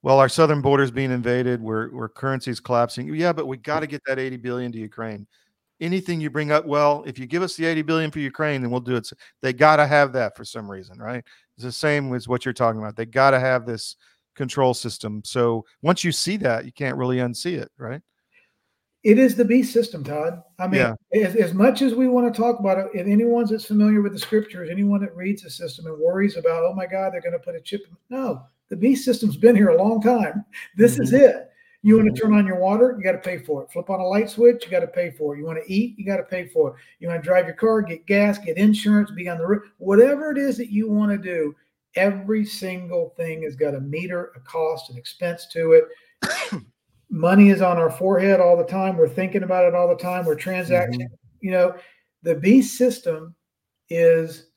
Well, 0.03 0.19
our 0.19 0.29
southern 0.29 0.61
border 0.61 0.83
is 0.83 0.91
being 0.91 1.11
invaded. 1.11 1.61
Where 1.61 1.89
where 1.89 2.09
currency 2.09 2.51
is 2.51 2.59
collapsing. 2.59 3.13
Yeah, 3.13 3.33
but 3.33 3.47
we 3.47 3.57
got 3.57 3.81
to 3.81 3.87
get 3.87 4.01
that 4.07 4.19
eighty 4.19 4.37
billion 4.37 4.71
to 4.71 4.79
Ukraine. 4.79 5.27
Anything 5.79 6.21
you 6.21 6.29
bring 6.29 6.51
up, 6.51 6.65
well, 6.65 7.03
if 7.07 7.17
you 7.17 7.25
give 7.25 7.41
us 7.41 7.55
the 7.55 7.65
eighty 7.65 7.81
billion 7.81 8.11
for 8.11 8.19
Ukraine, 8.19 8.61
then 8.61 8.69
we'll 8.71 8.81
do 8.81 8.95
it. 8.95 9.05
So 9.05 9.15
They 9.41 9.53
got 9.53 9.77
to 9.77 9.87
have 9.87 10.13
that 10.13 10.35
for 10.37 10.45
some 10.45 10.69
reason, 10.69 10.99
right? 10.99 11.23
It's 11.55 11.63
the 11.63 11.71
same 11.71 12.13
as 12.13 12.27
what 12.27 12.45
you're 12.45 12.53
talking 12.53 12.79
about. 12.79 12.95
They 12.95 13.05
got 13.05 13.31
to 13.31 13.39
have 13.39 13.65
this 13.65 13.95
control 14.35 14.73
system. 14.73 15.21
So 15.25 15.65
once 15.81 16.03
you 16.03 16.11
see 16.11 16.37
that, 16.37 16.65
you 16.65 16.71
can't 16.71 16.97
really 16.97 17.17
unsee 17.17 17.57
it, 17.57 17.71
right? 17.77 18.01
It 19.03 19.17
is 19.17 19.35
the 19.35 19.43
beast 19.45 19.73
system, 19.73 20.03
Todd. 20.03 20.43
I 20.59 20.67
mean, 20.67 20.79
Yeah. 20.79 20.93
as, 21.13 21.35
as 21.35 21.53
much 21.55 21.81
as 21.81 21.95
we 21.95 22.07
want 22.07 22.31
to 22.31 22.39
talk 22.39 22.59
about 22.59 22.77
it, 22.77 22.87
if 22.93 23.07
anyone's 23.07 23.49
that's 23.49 23.65
familiar 23.65 24.01
with 24.03 24.13
the 24.13 24.19
scriptures, 24.19 24.69
anyone 24.71 25.01
that 25.01 25.15
reads 25.15 25.41
the 25.41 25.49
system 25.49 25.87
and 25.87 25.99
worries 25.99 26.37
about, 26.37 26.63
oh 26.63 26.73
my 26.73 26.85
God, 26.85 27.11
they're 27.11 27.21
going 27.21 27.33
to 27.33 27.39
put 27.39 27.55
a 27.55 27.61
chip. 27.61 27.81
in-" 27.89 27.97
No, 28.11 28.43
the 28.71 28.75
beast 28.75 29.05
system's 29.05 29.37
been 29.37 29.55
here 29.55 29.69
a 29.69 29.77
long 29.77 30.01
time. 30.01 30.43
This 30.75 30.97
is 30.97 31.11
mm-hmm. 31.11 31.23
it. 31.23 31.51
You 31.83 31.97
want 31.97 32.07
to 32.07 32.13
mm-hmm. 32.13 32.29
turn 32.29 32.39
on 32.39 32.47
your 32.47 32.59
water, 32.59 32.95
you 32.97 33.03
got 33.03 33.11
to 33.11 33.17
pay 33.19 33.37
for 33.37 33.63
it. 33.63 33.71
Flip 33.71 33.89
on 33.89 33.99
a 33.99 34.03
light 34.03 34.29
switch, 34.29 34.65
you 34.65 34.71
got 34.71 34.79
to 34.79 34.87
pay 34.87 35.11
for 35.11 35.35
it. 35.35 35.39
You 35.39 35.45
want 35.45 35.63
to 35.63 35.71
eat, 35.71 35.99
you 35.99 36.05
got 36.05 36.17
to 36.17 36.23
pay 36.23 36.47
for 36.47 36.69
it. 36.69 36.75
You 36.99 37.09
want 37.09 37.21
to 37.21 37.27
drive 37.27 37.45
your 37.45 37.55
car, 37.55 37.83
get 37.83 38.07
gas, 38.07 38.39
get 38.39 38.57
insurance, 38.57 39.11
be 39.11 39.29
on 39.29 39.37
the 39.37 39.45
roof, 39.45 39.63
whatever 39.77 40.31
it 40.31 40.37
is 40.37 40.57
that 40.57 40.71
you 40.71 40.89
want 40.89 41.11
to 41.11 41.17
do. 41.17 41.55
Every 41.95 42.45
single 42.45 43.13
thing 43.17 43.43
has 43.43 43.55
got 43.55 43.75
a 43.75 43.81
meter, 43.81 44.31
a 44.35 44.39
cost, 44.39 44.89
an 44.89 44.97
expense 44.97 45.47
to 45.51 45.73
it 45.73 46.61
money 47.11 47.49
is 47.49 47.61
on 47.61 47.77
our 47.77 47.91
forehead 47.91 48.39
all 48.39 48.55
the 48.55 48.63
time. 48.63 48.95
We're 48.95 49.09
thinking 49.09 49.43
about 49.43 49.65
it 49.65 49.75
all 49.75 49.89
the 49.89 50.01
time. 50.01 50.25
We're 50.25 50.33
mm-hmm. 50.33 50.41
transacting. 50.41 51.09
You 51.41 51.51
know, 51.51 51.75
the 52.23 52.35
beast 52.35 52.77
system 52.77 53.35
is 53.89 54.50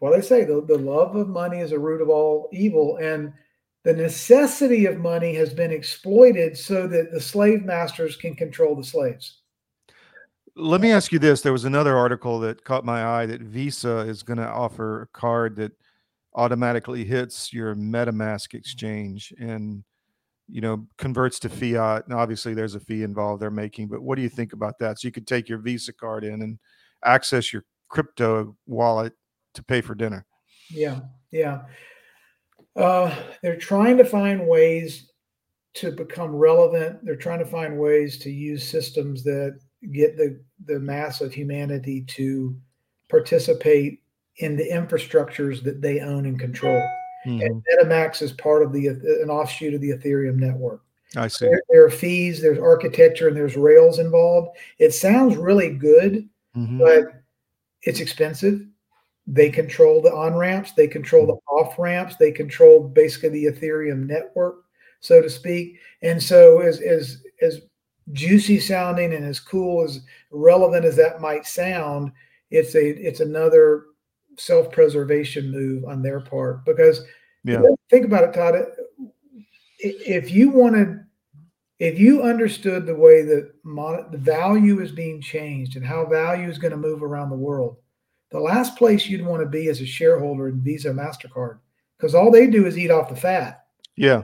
well, 0.00 0.12
they 0.12 0.20
say 0.20 0.44
the, 0.44 0.62
the 0.62 0.78
love 0.78 1.16
of 1.16 1.28
money 1.28 1.58
is 1.58 1.72
a 1.72 1.78
root 1.78 2.02
of 2.02 2.08
all 2.08 2.48
evil, 2.52 2.98
and 2.98 3.32
the 3.84 3.94
necessity 3.94 4.86
of 4.86 4.98
money 4.98 5.34
has 5.34 5.54
been 5.54 5.70
exploited 5.70 6.56
so 6.56 6.86
that 6.88 7.12
the 7.12 7.20
slave 7.20 7.64
masters 7.64 8.16
can 8.16 8.34
control 8.34 8.74
the 8.74 8.84
slaves. 8.84 9.42
Let 10.54 10.80
me 10.80 10.90
ask 10.90 11.12
you 11.12 11.18
this. 11.18 11.42
There 11.42 11.52
was 11.52 11.66
another 11.66 11.96
article 11.96 12.40
that 12.40 12.64
caught 12.64 12.84
my 12.84 13.04
eye 13.04 13.26
that 13.26 13.42
Visa 13.42 13.98
is 13.98 14.22
going 14.22 14.38
to 14.38 14.48
offer 14.48 15.02
a 15.02 15.06
card 15.08 15.56
that 15.56 15.72
automatically 16.34 17.04
hits 17.04 17.52
your 17.52 17.74
MetaMask 17.74 18.54
exchange 18.54 19.32
and 19.38 19.84
you 20.48 20.60
know 20.60 20.86
converts 20.98 21.38
to 21.40 21.48
fiat. 21.48 22.06
And 22.06 22.14
obviously 22.14 22.54
there's 22.54 22.74
a 22.74 22.80
fee 22.80 23.02
involved 23.02 23.42
they're 23.42 23.50
making, 23.50 23.88
but 23.88 24.02
what 24.02 24.16
do 24.16 24.22
you 24.22 24.28
think 24.28 24.52
about 24.52 24.78
that? 24.80 24.98
So 24.98 25.08
you 25.08 25.12
could 25.12 25.26
take 25.26 25.48
your 25.48 25.58
Visa 25.58 25.92
card 25.92 26.24
in 26.24 26.42
and 26.42 26.58
access 27.04 27.52
your 27.52 27.64
crypto 27.88 28.56
wallet 28.66 29.12
to 29.56 29.62
pay 29.62 29.80
for 29.80 29.94
dinner. 29.94 30.24
Yeah, 30.70 31.00
yeah. 31.30 31.62
Uh, 32.74 33.14
they're 33.42 33.56
trying 33.56 33.96
to 33.96 34.04
find 34.04 34.46
ways 34.46 35.10
to 35.74 35.92
become 35.92 36.34
relevant. 36.34 37.04
They're 37.04 37.16
trying 37.16 37.38
to 37.40 37.46
find 37.46 37.78
ways 37.78 38.18
to 38.20 38.30
use 38.30 38.66
systems 38.66 39.22
that 39.24 39.58
get 39.92 40.16
the 40.16 40.40
the 40.64 40.80
mass 40.80 41.20
of 41.20 41.32
humanity 41.34 42.02
to 42.08 42.56
participate 43.08 44.02
in 44.38 44.56
the 44.56 44.68
infrastructures 44.70 45.62
that 45.62 45.80
they 45.80 46.00
own 46.00 46.26
and 46.26 46.38
control. 46.38 46.82
Mhm. 47.26 47.44
And 47.44 47.64
MetaMask 47.64 48.22
is 48.22 48.32
part 48.32 48.62
of 48.62 48.72
the 48.72 48.88
an 48.88 49.30
offshoot 49.30 49.74
of 49.74 49.80
the 49.80 49.90
Ethereum 49.90 50.36
network. 50.36 50.82
I 51.16 51.28
see. 51.28 51.46
There, 51.46 51.62
there 51.70 51.84
are 51.84 51.90
fees, 51.90 52.42
there's 52.42 52.58
architecture, 52.58 53.28
and 53.28 53.36
there's 53.36 53.56
rails 53.56 53.98
involved. 53.98 54.56
It 54.78 54.92
sounds 54.92 55.36
really 55.36 55.70
good, 55.70 56.28
Mhm. 56.56 56.78
but 56.78 57.22
it's 57.82 58.00
expensive. 58.00 58.66
They 59.26 59.50
control 59.50 60.00
the 60.00 60.12
on 60.14 60.34
ramps, 60.36 60.72
they 60.72 60.86
control 60.86 61.26
the 61.26 61.38
off 61.52 61.78
ramps, 61.78 62.16
they 62.16 62.30
control 62.30 62.88
basically 62.88 63.30
the 63.30 63.46
Ethereum 63.46 64.06
network, 64.06 64.64
so 65.00 65.20
to 65.20 65.28
speak. 65.28 65.78
And 66.02 66.22
so, 66.22 66.60
as 66.60 66.80
as 66.80 67.24
as 67.42 67.60
juicy 68.12 68.60
sounding 68.60 69.12
and 69.14 69.24
as 69.24 69.40
cool 69.40 69.82
as 69.82 70.00
relevant 70.30 70.84
as 70.84 70.94
that 70.96 71.20
might 71.20 71.44
sound, 71.44 72.12
it's 72.50 72.76
a 72.76 72.86
it's 72.86 73.20
another 73.20 73.86
self 74.38 74.70
preservation 74.70 75.50
move 75.50 75.84
on 75.84 76.02
their 76.02 76.20
part 76.20 76.64
because 76.64 77.04
Yeah. 77.42 77.62
think 77.90 78.04
about 78.04 78.24
it, 78.24 78.34
Todd. 78.34 78.64
If 79.78 80.30
you 80.30 80.50
wanted, 80.50 81.04
if 81.78 81.98
you 81.98 82.22
understood 82.22 82.86
the 82.86 82.94
way 82.94 83.22
that 83.22 83.52
mon- 83.64 84.10
the 84.10 84.18
value 84.18 84.80
is 84.80 84.92
being 84.92 85.20
changed 85.20 85.76
and 85.76 85.84
how 85.84 86.06
value 86.06 86.48
is 86.48 86.58
going 86.58 86.70
to 86.70 86.76
move 86.76 87.02
around 87.02 87.30
the 87.30 87.36
world, 87.36 87.78
the 88.30 88.40
last 88.40 88.76
place 88.76 89.06
you'd 89.06 89.24
want 89.24 89.42
to 89.42 89.48
be 89.48 89.68
as 89.68 89.80
a 89.80 89.86
shareholder 89.86 90.48
in 90.48 90.60
Visa, 90.60 90.90
Mastercard, 90.90 91.58
because 91.96 92.14
all 92.14 92.30
they 92.30 92.46
do 92.46 92.66
is 92.66 92.78
eat 92.78 92.90
off 92.90 93.08
the 93.08 93.16
fat. 93.16 93.66
Yeah. 93.96 94.22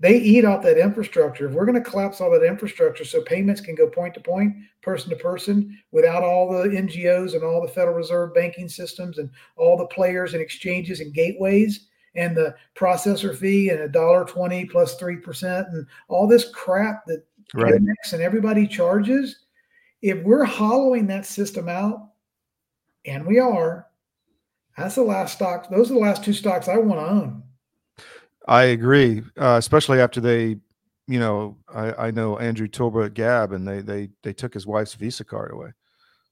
They 0.00 0.16
eat 0.18 0.44
off 0.44 0.62
that 0.62 0.78
infrastructure. 0.78 1.48
If 1.48 1.54
we're 1.54 1.66
going 1.66 1.82
to 1.82 1.90
collapse 1.90 2.20
all 2.20 2.30
that 2.30 2.46
infrastructure 2.46 3.04
so 3.04 3.20
payments 3.22 3.60
can 3.60 3.74
go 3.74 3.88
point 3.88 4.14
to 4.14 4.20
point, 4.20 4.54
person 4.80 5.10
to 5.10 5.16
person, 5.16 5.76
without 5.90 6.22
all 6.22 6.50
the 6.52 6.68
NGOs 6.68 7.34
and 7.34 7.42
all 7.42 7.60
the 7.60 7.72
Federal 7.72 7.96
Reserve 7.96 8.32
banking 8.32 8.68
systems 8.68 9.18
and 9.18 9.28
all 9.56 9.76
the 9.76 9.86
players 9.86 10.34
and 10.34 10.42
exchanges 10.42 11.00
and 11.00 11.12
gateways 11.12 11.88
and 12.14 12.36
the 12.36 12.54
processor 12.76 13.36
fee 13.36 13.70
and 13.70 13.80
a 13.80 13.88
dollar 13.88 14.24
twenty 14.24 14.64
plus 14.64 14.94
three 14.94 15.16
percent 15.16 15.66
and 15.72 15.84
all 16.08 16.28
this 16.28 16.48
crap 16.52 17.04
that 17.06 17.24
Right. 17.54 17.74
And 17.74 18.22
everybody 18.22 18.66
charges. 18.66 19.44
If 20.02 20.22
we're 20.24 20.44
hollowing 20.44 21.06
that 21.08 21.26
system 21.26 21.68
out, 21.68 22.10
and 23.08 23.26
we 23.26 23.38
are, 23.38 23.86
that's 24.76 24.94
the 24.94 25.02
last 25.02 25.34
stock. 25.34 25.70
Those 25.70 25.90
are 25.90 25.94
the 25.94 26.00
last 26.00 26.24
two 26.24 26.32
stocks 26.32 26.68
I 26.68 26.76
want 26.76 27.00
to 27.00 27.06
own. 27.06 27.42
I 28.46 28.64
agree, 28.64 29.22
uh, 29.36 29.56
especially 29.58 30.00
after 30.00 30.20
they, 30.20 30.56
you 31.06 31.18
know, 31.18 31.56
I, 31.72 32.06
I 32.06 32.10
know 32.10 32.38
Andrew 32.38 32.68
Torba 32.68 33.06
at 33.06 33.14
Gab, 33.14 33.52
and 33.52 33.66
they 33.66 33.80
they 33.80 34.08
they 34.22 34.32
took 34.32 34.54
his 34.54 34.66
wife's 34.66 34.94
Visa 34.94 35.24
card 35.24 35.52
away, 35.52 35.70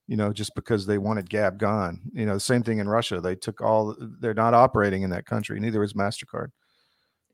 you 0.07 0.17
know, 0.17 0.33
just 0.33 0.55
because 0.55 0.87
they 0.87 0.99
wanted 0.99 1.29
Gab 1.29 1.59
gone. 1.59 2.01
You 2.13 2.25
know, 2.25 2.35
the 2.35 2.41
same 2.41 2.63
thing 2.63 2.79
in 2.79 2.89
Russia. 2.89 3.21
They 3.21 3.35
took 3.35 3.61
all. 3.61 3.95
They're 3.99 4.33
not 4.33 4.55
operating 4.55 5.03
in 5.03 5.11
that 5.11 5.27
country. 5.27 5.61
Neither 5.61 5.83
is 5.83 5.93
Mastercard. 5.93 6.49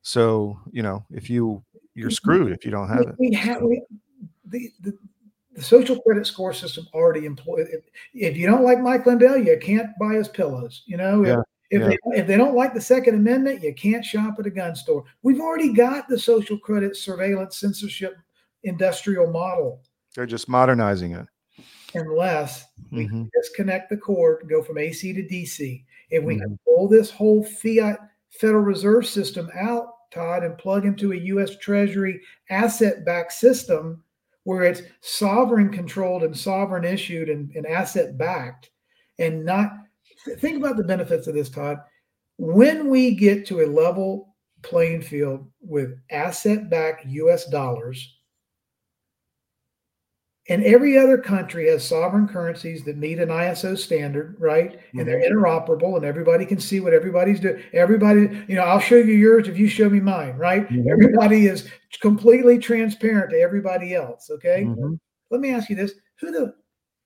So 0.03 0.59
you 0.73 0.83
know, 0.83 1.05
if 1.11 1.31
you 1.31 1.63
you're 1.95 2.11
screwed 2.11 2.53
if 2.53 2.65
you 2.65 2.71
don't 2.71 2.89
have 2.89 3.01
it. 3.01 3.15
We 3.19 3.33
have 3.35 3.63
we, 3.63 3.83
the, 4.47 4.71
the 4.81 4.99
the 5.55 5.63
social 5.63 6.01
credit 6.01 6.27
score 6.27 6.53
system 6.55 6.87
already 6.95 7.27
employed. 7.27 7.69
If, 7.71 7.85
if 8.15 8.37
you 8.37 8.47
don't 8.47 8.65
like 8.65 8.81
Mike 8.81 9.05
Lindell, 9.07 9.37
you 9.39 9.59
can't 9.61 9.91
buy 10.01 10.15
his 10.15 10.29
pillows. 10.29 10.83
You 10.87 10.97
know, 10.97 11.25
Yeah, 11.25 11.43
if, 11.71 11.81
yeah. 11.81 11.89
if, 11.91 11.99
they, 12.13 12.21
if 12.21 12.27
they 12.27 12.37
don't 12.37 12.55
like 12.55 12.73
the 12.75 12.81
Second 12.81 13.17
Amendment, 13.17 13.63
you 13.63 13.75
can't 13.75 14.05
shop 14.05 14.37
at 14.39 14.47
a 14.47 14.51
gun 14.51 14.75
store. 14.75 15.05
We've 15.23 15.41
already 15.41 15.73
got 15.73 16.09
the 16.09 16.19
social 16.19 16.59
credit 16.59 16.97
surveillance 16.97 17.59
censorship 17.59 18.17
industrial 18.65 19.31
model, 19.31 19.83
They're 20.15 20.25
just 20.27 20.49
modernizing 20.49 21.13
it. 21.13 21.27
unless 21.95 22.65
we 22.91 23.07
Mhm. 23.09 23.29
disconnect 23.35 23.91
the 23.91 23.97
cord, 23.97 24.49
go 24.49 24.63
from 24.63 24.79
AC 24.79 25.13
to 25.13 25.23
DC. 25.23 25.85
If 26.11 26.23
we 26.25 26.35
Mm-hmm. 26.37 26.43
can 26.45 26.59
pull 26.65 26.89
this 26.89 27.11
whole 27.11 27.43
fiat 27.45 27.99
Federal 28.31 28.63
Reserve 28.63 29.07
system 29.07 29.51
out, 29.55 29.89
Todd, 30.11 30.45
and 30.45 30.57
plug 30.57 30.87
into 30.87 31.13
a 31.13 31.17
U.S. 31.17 31.57
Treasury 31.59 32.21
asset 32.51 33.05
backed 33.05 33.33
system 33.33 34.03
where 34.45 34.65
it's 34.65 34.83
sovereign 35.01 35.71
controlled 35.71 36.23
and 36.25 36.37
sovereign 36.37 36.85
issued 36.85 37.29
and, 37.29 37.51
and 37.55 37.67
asset 37.67 38.19
backed, 38.19 38.71
and 39.19 39.45
not 39.45 39.73
think 40.39 40.59
about 40.59 40.77
the 40.77 40.85
benefits 40.85 41.27
of 41.27 41.35
this, 41.35 41.51
Todd. 41.51 41.79
When 42.39 42.89
we 42.89 43.15
get 43.15 43.47
to 43.47 43.61
a 43.61 43.67
level 43.67 44.35
playing 44.63 45.03
field 45.03 45.49
with 45.61 45.99
asset 46.11 46.71
backed 46.71 47.07
US 47.07 47.47
dollars, 47.47 48.17
and 50.49 50.65
every 50.65 50.99
other 50.99 51.19
country 51.19 51.69
has 51.69 51.87
sovereign 51.87 52.27
currencies 52.27 52.83
that 52.85 52.97
meet 52.97 53.21
an 53.21 53.29
ISO 53.29 53.79
standard, 53.79 54.35
right? 54.41 54.81
And 54.93 55.07
they're 55.07 55.23
interoperable, 55.23 55.97
and 55.97 56.05
everybody 56.05 56.45
can 56.45 56.59
see 56.59 56.81
what 56.81 56.93
everybody's 56.93 57.39
doing. 57.39 57.63
Everybody, 57.73 58.23
you 58.49 58.57
know, 58.57 58.63
I'll 58.65 58.81
show 58.81 58.97
you 58.97 59.15
yours 59.15 59.47
if 59.47 59.57
you 59.57 59.69
show 59.69 59.89
me 59.89 60.01
mine, 60.01 60.37
right? 60.37 60.67
Everybody 60.91 61.47
is 61.47 61.69
completely 62.01 62.59
transparent 62.59 63.31
to 63.31 63.41
everybody 63.41 63.95
else. 63.95 64.31
Okay. 64.31 64.65
Mhm. 64.65 64.99
Let 65.31 65.41
me 65.41 65.53
ask 65.53 65.71
you 65.71 65.77
this: 65.77 65.93
Who 66.21 66.33
the 66.33 66.55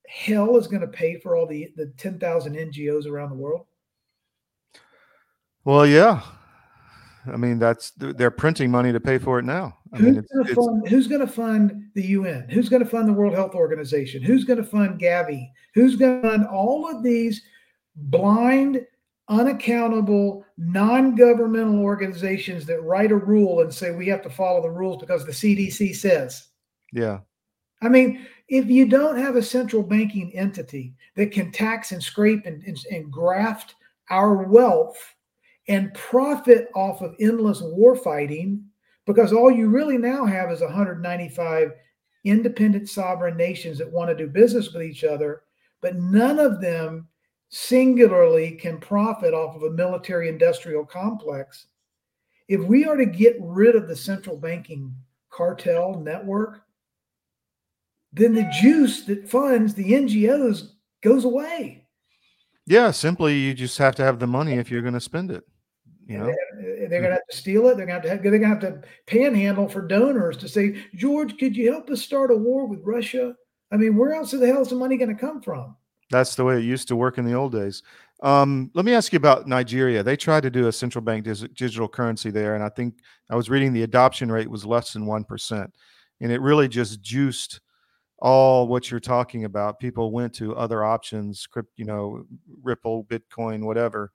hell 0.08 0.56
is 0.56 0.66
going 0.66 0.80
to 0.80 0.88
pay 0.88 1.18
for 1.18 1.36
all 1.36 1.46
the 1.46 1.72
the 1.76 1.92
ten 1.98 2.18
thousand 2.18 2.54
NGOs 2.56 3.06
around 3.06 3.30
the 3.30 3.36
world? 3.36 3.66
Well, 5.64 5.86
yeah. 5.86 6.22
I 7.32 7.36
mean, 7.36 7.58
that's 7.58 7.90
they're 7.92 8.30
printing 8.30 8.70
money 8.70 8.92
to 8.92 9.00
pay 9.00 9.18
for 9.18 9.38
it 9.38 9.44
now. 9.44 9.76
I 9.92 9.98
mean, 9.98 10.14
Who's 10.14 10.24
it's, 10.24 10.32
going 10.32 10.44
to 10.44 10.50
it's 10.50 10.66
fund? 10.66 10.88
Who's 10.88 11.06
going 11.06 11.20
to 11.20 11.26
fund 11.26 11.90
the 11.94 12.06
UN? 12.06 12.48
Who's 12.48 12.68
going 12.68 12.82
to 12.82 12.88
fund 12.88 13.08
the 13.08 13.12
World 13.12 13.34
Health 13.34 13.54
Organization? 13.54 14.22
Who's 14.22 14.44
going 14.44 14.58
to 14.58 14.64
fund 14.64 15.00
Gavi? 15.00 15.48
Who's 15.74 15.96
going 15.96 16.22
to 16.22 16.28
fund 16.28 16.46
all 16.46 16.88
of 16.88 17.02
these 17.02 17.42
blind, 17.96 18.84
unaccountable, 19.28 20.44
non-governmental 20.58 21.80
organizations 21.80 22.66
that 22.66 22.82
write 22.82 23.12
a 23.12 23.16
rule 23.16 23.60
and 23.60 23.72
say 23.72 23.90
we 23.90 24.08
have 24.08 24.22
to 24.22 24.30
follow 24.30 24.62
the 24.62 24.70
rules 24.70 24.98
because 25.00 25.24
the 25.24 25.32
CDC 25.32 25.94
says? 25.94 26.48
yeah, 26.92 27.18
I 27.82 27.88
mean, 27.88 28.26
if 28.48 28.66
you 28.66 28.86
don't 28.86 29.18
have 29.18 29.36
a 29.36 29.42
central 29.42 29.82
banking 29.82 30.32
entity 30.34 30.94
that 31.14 31.32
can 31.32 31.50
tax 31.50 31.92
and 31.92 32.02
scrape 32.02 32.46
and, 32.46 32.62
and, 32.64 32.78
and 32.90 33.10
graft 33.10 33.74
our 34.10 34.34
wealth 34.44 35.15
and 35.68 35.92
profit 35.94 36.68
off 36.74 37.02
of 37.02 37.14
endless 37.20 37.60
war 37.60 37.96
fighting, 37.96 38.64
because 39.04 39.32
all 39.32 39.50
you 39.50 39.68
really 39.68 39.98
now 39.98 40.24
have 40.24 40.50
is 40.50 40.60
195 40.60 41.72
independent 42.24 42.88
sovereign 42.88 43.36
nations 43.36 43.78
that 43.78 43.90
want 43.90 44.10
to 44.10 44.16
do 44.16 44.26
business 44.28 44.72
with 44.72 44.82
each 44.82 45.04
other, 45.04 45.42
but 45.80 45.96
none 45.96 46.38
of 46.38 46.60
them 46.60 47.06
singularly 47.48 48.52
can 48.52 48.78
profit 48.78 49.32
off 49.32 49.54
of 49.54 49.62
a 49.62 49.70
military 49.70 50.28
industrial 50.28 50.84
complex. 50.84 51.66
If 52.48 52.60
we 52.62 52.84
are 52.84 52.96
to 52.96 53.06
get 53.06 53.36
rid 53.40 53.76
of 53.76 53.88
the 53.88 53.96
central 53.96 54.36
banking 54.36 54.94
cartel 55.30 56.00
network, 56.00 56.62
then 58.12 58.34
the 58.34 58.50
juice 58.60 59.04
that 59.04 59.28
funds 59.28 59.74
the 59.74 59.92
NGOs 59.92 60.70
goes 61.02 61.24
away. 61.24 61.86
yeah. 62.66 62.90
Simply, 62.90 63.38
you 63.38 63.54
just 63.54 63.78
have 63.78 63.94
to 63.96 64.04
have 64.04 64.18
the 64.18 64.26
money 64.26 64.54
if 64.54 64.70
you're 64.70 64.82
going 64.82 64.94
to 64.94 65.00
spend 65.00 65.30
it. 65.30 65.44
You 66.06 66.18
know, 66.18 66.34
They're 66.56 66.88
going 66.88 67.02
to 67.02 67.10
have 67.10 67.26
to 67.28 67.36
steal 67.36 67.66
it. 67.68 67.76
They're 67.76 67.86
to 67.86 67.92
have 67.92 68.02
to. 68.02 68.08
They're 68.08 68.38
to 68.38 68.46
have 68.46 68.60
to 68.60 68.82
panhandle 69.06 69.68
for 69.68 69.82
donors 69.82 70.36
to 70.38 70.48
say, 70.48 70.84
George, 70.94 71.36
could 71.36 71.56
you 71.56 71.72
help 71.72 71.90
us 71.90 72.00
start 72.00 72.30
a 72.30 72.36
war 72.36 72.66
with 72.66 72.80
Russia? 72.84 73.34
I 73.72 73.76
mean, 73.76 73.96
where 73.96 74.14
else 74.14 74.30
the 74.30 74.46
hell 74.46 74.62
is 74.62 74.68
the 74.68 74.76
money 74.76 74.96
going 74.96 75.14
to 75.14 75.20
come 75.20 75.42
from? 75.42 75.76
that's 76.10 76.34
the 76.34 76.44
way 76.44 76.58
it 76.58 76.64
used 76.64 76.88
to 76.88 76.96
work 76.96 77.18
in 77.18 77.24
the 77.24 77.34
old 77.34 77.52
days. 77.52 77.82
Um, 78.22 78.70
let 78.74 78.84
me 78.84 78.94
ask 78.94 79.12
you 79.12 79.18
about 79.18 79.46
Nigeria. 79.46 80.02
They 80.02 80.16
tried 80.16 80.42
to 80.44 80.50
do 80.50 80.68
a 80.68 80.72
central 80.72 81.02
bank 81.02 81.24
dis- 81.24 81.44
digital 81.54 81.88
currency 81.88 82.30
there, 82.30 82.54
and 82.54 82.64
I 82.64 82.68
think 82.68 83.00
I 83.30 83.36
was 83.36 83.50
reading 83.50 83.72
the 83.72 83.82
adoption 83.82 84.30
rate 84.30 84.48
was 84.48 84.64
less 84.64 84.92
than 84.92 85.06
one 85.06 85.24
percent, 85.24 85.72
and 86.20 86.32
it 86.32 86.40
really 86.40 86.68
just 86.68 87.02
juiced 87.02 87.60
all 88.18 88.66
what 88.68 88.90
you're 88.90 89.00
talking 89.00 89.44
about. 89.44 89.78
People 89.78 90.12
went 90.12 90.32
to 90.34 90.56
other 90.56 90.82
options, 90.84 91.46
crypt, 91.46 91.72
you 91.76 91.84
know, 91.84 92.24
Ripple, 92.62 93.04
Bitcoin, 93.04 93.64
whatever, 93.64 94.12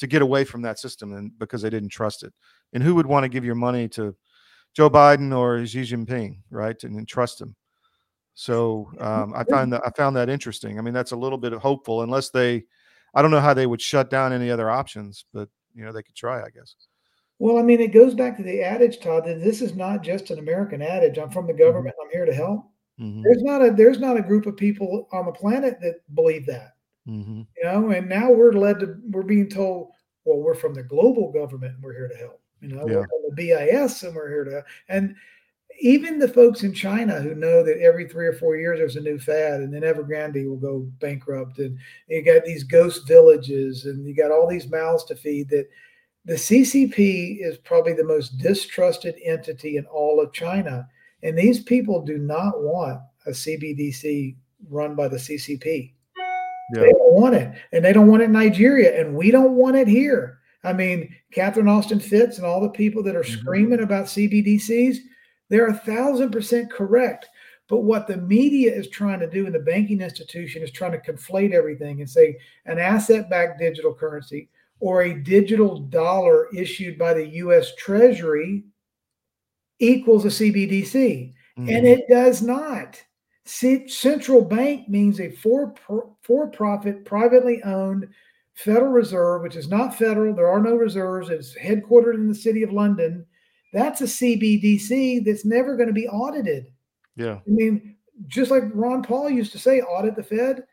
to 0.00 0.06
get 0.06 0.22
away 0.22 0.44
from 0.44 0.62
that 0.62 0.78
system, 0.78 1.12
and 1.12 1.38
because 1.38 1.62
they 1.62 1.70
didn't 1.70 1.90
trust 1.90 2.24
it. 2.24 2.32
And 2.72 2.82
who 2.82 2.94
would 2.96 3.06
want 3.06 3.24
to 3.24 3.28
give 3.28 3.44
your 3.44 3.54
money 3.54 3.88
to 3.90 4.16
Joe 4.74 4.90
Biden 4.90 5.36
or 5.36 5.64
Xi 5.64 5.82
Jinping, 5.82 6.38
right? 6.50 6.82
And, 6.84 6.96
and 6.96 7.06
trust 7.06 7.40
him. 7.40 7.54
So 8.34 8.90
um, 8.98 9.34
I 9.36 9.44
find 9.44 9.72
that 9.72 9.82
I 9.84 9.90
found 9.90 10.16
that 10.16 10.30
interesting. 10.30 10.78
I 10.78 10.82
mean, 10.82 10.94
that's 10.94 11.12
a 11.12 11.16
little 11.16 11.38
bit 11.38 11.52
of 11.52 11.60
hopeful, 11.60 12.02
unless 12.02 12.30
they, 12.30 12.64
I 13.14 13.20
don't 13.20 13.30
know 13.30 13.40
how 13.40 13.54
they 13.54 13.66
would 13.66 13.82
shut 13.82 14.08
down 14.08 14.32
any 14.32 14.50
other 14.50 14.70
options, 14.70 15.26
but 15.34 15.48
you 15.74 15.84
know 15.84 15.92
they 15.92 16.02
could 16.02 16.14
try, 16.14 16.40
I 16.40 16.48
guess. 16.48 16.74
Well, 17.38 17.58
I 17.58 17.62
mean, 17.62 17.80
it 17.80 17.92
goes 17.92 18.14
back 18.14 18.36
to 18.36 18.42
the 18.42 18.62
adage, 18.62 19.00
Todd, 19.00 19.24
that 19.26 19.42
this 19.42 19.62
is 19.62 19.74
not 19.74 20.02
just 20.02 20.30
an 20.30 20.38
American 20.38 20.82
adage. 20.82 21.18
I'm 21.18 21.30
from 21.30 21.46
the 21.46 21.54
government. 21.54 21.94
I'm 22.02 22.10
here 22.10 22.24
to 22.24 22.34
help. 22.34 22.64
hmm 22.98 23.22
There's 23.22 23.42
not 23.42 23.62
a 23.62 23.70
there's 23.70 23.98
not 23.98 24.16
a 24.16 24.22
group 24.22 24.46
of 24.46 24.56
people 24.56 25.08
on 25.12 25.26
the 25.26 25.32
planet 25.32 25.78
that 25.82 25.96
believe 26.14 26.46
that. 26.46 26.76
Hmm 27.06 27.42
you 27.56 27.64
know 27.64 27.90
and 27.90 28.08
now 28.08 28.30
we're 28.30 28.52
led 28.52 28.78
to 28.80 28.96
we're 29.10 29.22
being 29.22 29.48
told 29.48 29.90
well 30.24 30.38
we're 30.38 30.54
from 30.54 30.74
the 30.74 30.82
global 30.82 31.32
government 31.32 31.74
and 31.74 31.82
we're 31.82 31.94
here 31.94 32.08
to 32.08 32.16
help. 32.16 32.40
You 32.60 32.68
know 32.68 32.86
Yeah. 32.86 32.96
we're 32.96 33.08
from 33.08 33.22
the 33.28 33.36
bis 33.36 34.02
and 34.02 34.14
we're 34.14 34.28
here 34.28 34.44
to 34.44 34.64
and 34.88 35.14
even 35.80 36.18
the 36.18 36.28
folks 36.28 36.62
in 36.62 36.74
china 36.74 37.20
who 37.20 37.34
know 37.34 37.62
that 37.62 37.78
every 37.80 38.06
three 38.06 38.26
or 38.26 38.34
four 38.34 38.56
years 38.56 38.78
there's 38.78 38.96
a 38.96 39.00
new 39.00 39.18
fad 39.18 39.60
and 39.60 39.72
then 39.72 39.82
evergrande 39.82 40.46
will 40.46 40.58
go 40.58 40.80
bankrupt 41.00 41.58
and 41.58 41.78
you 42.08 42.22
got 42.22 42.44
these 42.44 42.64
ghost 42.64 43.06
villages 43.08 43.86
and 43.86 44.06
you 44.06 44.14
got 44.14 44.30
all 44.30 44.46
these 44.46 44.68
mouths 44.68 45.04
to 45.04 45.16
feed 45.16 45.48
that 45.48 45.68
the 46.26 46.34
ccp 46.34 47.38
is 47.40 47.56
probably 47.58 47.94
the 47.94 48.04
most 48.04 48.36
distrusted 48.36 49.14
entity 49.24 49.78
in 49.78 49.86
all 49.86 50.20
of 50.20 50.32
china. 50.34 50.86
And 51.22 51.36
these 51.38 51.62
people 51.62 52.02
do 52.04 52.18
not 52.18 52.60
want 52.62 53.00
a 53.26 53.30
cbdc 53.30 54.36
run 54.68 54.94
by 54.94 55.08
the 55.08 55.16
ccp 55.16 55.94
Yeah. 56.74 56.82
they 56.82 56.92
don't 56.92 57.14
want 57.14 57.34
it, 57.34 57.52
and 57.72 57.84
they 57.84 57.92
don't 57.92 58.06
want 58.06 58.22
it 58.22 58.26
in 58.26 58.32
Nigeria, 58.32 59.00
and 59.00 59.14
we 59.14 59.30
don't 59.30 59.54
want 59.56 59.76
it 59.76 59.88
here. 59.88 60.38
I 60.62 60.72
mean, 60.72 61.14
Catherine 61.32 61.68
Austin 61.68 62.00
Fitts 62.00 62.36
and 62.38 62.46
all 62.46 62.60
the 62.60 62.68
people 62.68 63.02
that 63.04 63.16
are 63.16 63.22
Mhm. 63.22 63.40
screaming 63.40 63.80
about 63.80 64.08
CBDCs, 64.08 64.98
they're 65.48 65.68
a 65.68 65.74
thousand 65.74 66.30
percent 66.30 66.70
correct. 66.70 67.28
But 67.68 67.78
what 67.84 68.06
the 68.06 68.16
media 68.16 68.74
is 68.74 68.88
trying 68.88 69.20
to 69.20 69.30
do, 69.30 69.46
and 69.46 69.54
the 69.54 69.60
banking 69.60 70.00
institution 70.00 70.62
is 70.62 70.70
trying 70.72 70.92
to 70.92 70.98
conflate 71.12 71.52
everything 71.52 72.00
and 72.00 72.10
say 72.10 72.36
an 72.66 72.78
asset-backed 72.78 73.58
digital 73.58 73.94
currency 73.94 74.48
or 74.80 75.02
a 75.02 75.14
digital 75.22 75.78
dollar 75.78 76.48
issued 76.54 76.98
by 76.98 77.14
the 77.14 77.26
U.S. 77.26 77.74
Treasury 77.76 78.64
equals 79.78 80.24
a 80.24 80.30
CBDC 80.30 81.32
and 81.56 81.68
Mhm. 81.68 81.84
it 81.84 82.08
does 82.08 82.42
not. 82.42 83.02
Central 83.50 84.42
bank 84.42 84.88
means 84.88 85.20
a 85.20 85.30
for 85.30 85.74
for 86.22 86.46
profit, 86.48 87.04
privately 87.04 87.62
owned 87.64 88.08
Federal 88.54 88.92
Reserve, 88.92 89.42
which 89.42 89.56
is 89.56 89.68
not 89.68 89.94
federal. 89.94 90.34
There 90.34 90.48
are 90.48 90.62
no 90.62 90.76
reserves. 90.76 91.30
It's 91.30 91.56
headquartered 91.58 92.14
in 92.14 92.28
the 92.28 92.34
city 92.34 92.62
of 92.62 92.72
London. 92.72 93.26
That's 93.72 94.02
a 94.02 94.04
CBDC 94.04 95.24
that's 95.24 95.44
never 95.44 95.76
going 95.76 95.88
to 95.88 95.94
be 95.94 96.08
audited. 96.08 96.66
yeah. 97.16 97.36
I 97.36 97.50
mean, 97.50 97.96
just 98.26 98.50
like 98.50 98.64
Ron 98.74 99.02
Paul 99.02 99.30
used 99.30 99.52
to 99.52 99.58
say, 99.58 99.80
audit 99.80 100.16
the 100.16 100.22
Fed. 100.22 100.64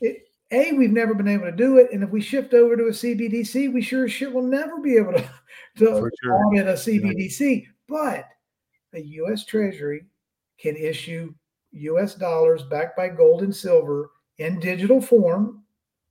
It, 0.00 0.28
a, 0.50 0.72
we've 0.72 0.92
never 0.92 1.14
been 1.14 1.28
able 1.28 1.46
to 1.46 1.52
do 1.52 1.78
it, 1.78 1.88
and 1.92 2.04
if 2.04 2.10
we 2.10 2.20
shift 2.20 2.54
over 2.54 2.76
to 2.76 2.84
a 2.84 2.90
CBDC, 2.90 3.72
we 3.72 3.80
sure 3.82 4.04
as 4.04 4.12
shit 4.12 4.32
will 4.32 4.42
never 4.42 4.78
be 4.80 4.96
able 4.96 5.12
to, 5.12 5.22
to 5.78 6.10
sure. 6.22 6.46
audit 6.46 6.68
a 6.68 6.72
CBDC. 6.72 7.66
But 7.88 8.28
a 8.92 9.00
U.S. 9.00 9.44
Treasury 9.44 10.04
can 10.58 10.76
issue 10.76 11.34
U.S. 11.74 12.14
dollars 12.14 12.62
backed 12.62 12.96
by 12.96 13.08
gold 13.08 13.42
and 13.42 13.54
silver 13.54 14.10
in 14.38 14.60
digital 14.60 15.00
form 15.00 15.62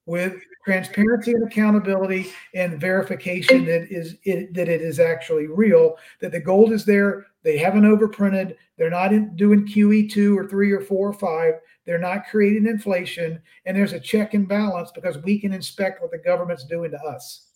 with 0.05 0.35
transparency 0.65 1.31
and 1.31 1.47
accountability 1.47 2.31
and 2.53 2.79
verification 2.79 3.65
that 3.65 3.89
is 3.89 4.15
it, 4.23 4.53
that 4.53 4.67
it 4.67 4.81
is 4.81 4.99
actually 4.99 5.47
real 5.47 5.97
that 6.19 6.31
the 6.31 6.39
gold 6.39 6.71
is 6.71 6.85
there. 6.85 7.27
They 7.43 7.57
haven't 7.57 7.83
overprinted. 7.83 8.55
They're 8.77 8.89
not 8.89 9.13
in, 9.13 9.35
doing 9.35 9.65
qe2 9.65 10.37
or 10.37 10.47
3 10.47 10.71
or 10.71 10.81
4 10.81 11.09
or 11.09 11.13
5 11.13 11.53
they're 11.85 11.99
not 11.99 12.27
creating 12.29 12.67
inflation. 12.67 13.41
And 13.65 13.75
there's 13.75 13.93
a 13.93 13.99
check 13.99 14.33
and 14.33 14.47
balance 14.47 14.91
because 14.91 15.17
we 15.19 15.39
can 15.39 15.53
inspect 15.53 16.01
what 16.01 16.11
the 16.11 16.17
government's 16.17 16.63
doing 16.63 16.91
to 16.91 16.99
us. 16.99 17.47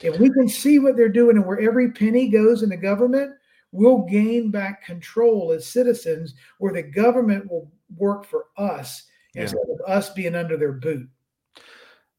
If 0.00 0.18
we 0.18 0.30
can 0.30 0.48
see 0.48 0.78
what 0.78 0.96
they're 0.96 1.08
doing 1.08 1.36
and 1.36 1.46
where 1.46 1.60
every 1.60 1.90
penny 1.90 2.28
goes 2.28 2.62
in 2.62 2.68
the 2.68 2.76
government, 2.76 3.32
we'll 3.76 4.02
gain 4.06 4.50
back 4.50 4.84
control 4.84 5.52
as 5.52 5.66
citizens 5.66 6.34
where 6.58 6.72
the 6.72 6.82
government 6.82 7.50
will 7.50 7.70
work 7.96 8.24
for 8.24 8.46
us 8.56 9.04
Yeah. 9.34 9.42
instead 9.42 9.60
of 9.68 9.80
us 9.86 10.10
being 10.10 10.34
under 10.34 10.56
their 10.56 10.72
boot. 10.72 11.08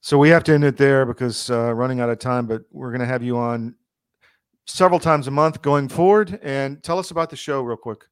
So 0.02 0.18
we 0.18 0.30
have 0.30 0.44
to 0.46 0.54
end 0.54 0.64
it 0.64 0.78
there 0.78 1.06
because 1.06 1.50
uh, 1.50 1.74
running 1.74 2.00
out 2.00 2.10
of 2.10 2.20
time, 2.20 2.48
but 2.48 2.62
we're 2.72 2.92
going 2.92 3.02
to 3.02 3.06
have 3.08 3.24
you 3.24 3.38
on 3.38 3.76
several 4.66 5.00
times 5.00 5.28
a 5.28 5.32
month 5.32 5.62
going 5.62 5.90
forward. 5.90 6.40
And 6.44 6.82
tell 6.84 7.00
us 7.00 7.12
about 7.12 7.30
the 7.30 7.36
show 7.36 7.62
real 7.62 7.76
quick. 7.78 8.04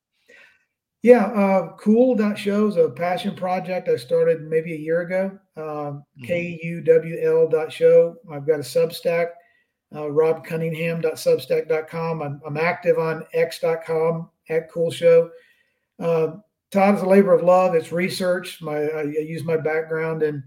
Yeah, 1.03 1.25
uh, 1.27 1.75
cool. 1.77 2.15
That 2.15 2.37
show 2.37 2.67
is 2.67 2.77
a 2.77 2.89
passion 2.89 3.35
project 3.35 3.87
I 3.87 3.95
started 3.95 4.41
maybe 4.41 4.73
a 4.73 4.77
year 4.77 5.01
ago. 5.01 5.37
Um, 5.55 6.03
Mhm. 6.19 6.25
K-U-W-L 6.27 7.47
dot 7.49 7.71
show. 7.71 8.15
I've 8.31 8.47
got 8.47 8.55
a 8.59 8.63
Substack, 8.63 9.27
uh, 9.95 10.01
robcunningham.substack.com. 10.01 12.21
I'm, 12.21 12.39
I'm 12.45 12.57
active 12.57 12.99
on 12.99 13.23
x.com 13.33 14.29
at 14.49 14.69
cool 14.69 14.91
show. 14.91 15.31
Uh, 15.99 16.33
Todd 16.71 16.95
is 16.95 17.01
a 17.01 17.07
labor 17.07 17.33
of 17.33 17.43
love. 17.43 17.73
It's 17.73 17.91
research. 17.91 18.61
My 18.61 18.83
I, 18.83 19.01
I 19.01 19.03
use 19.03 19.43
my 19.43 19.57
background 19.57 20.21
in 20.23 20.43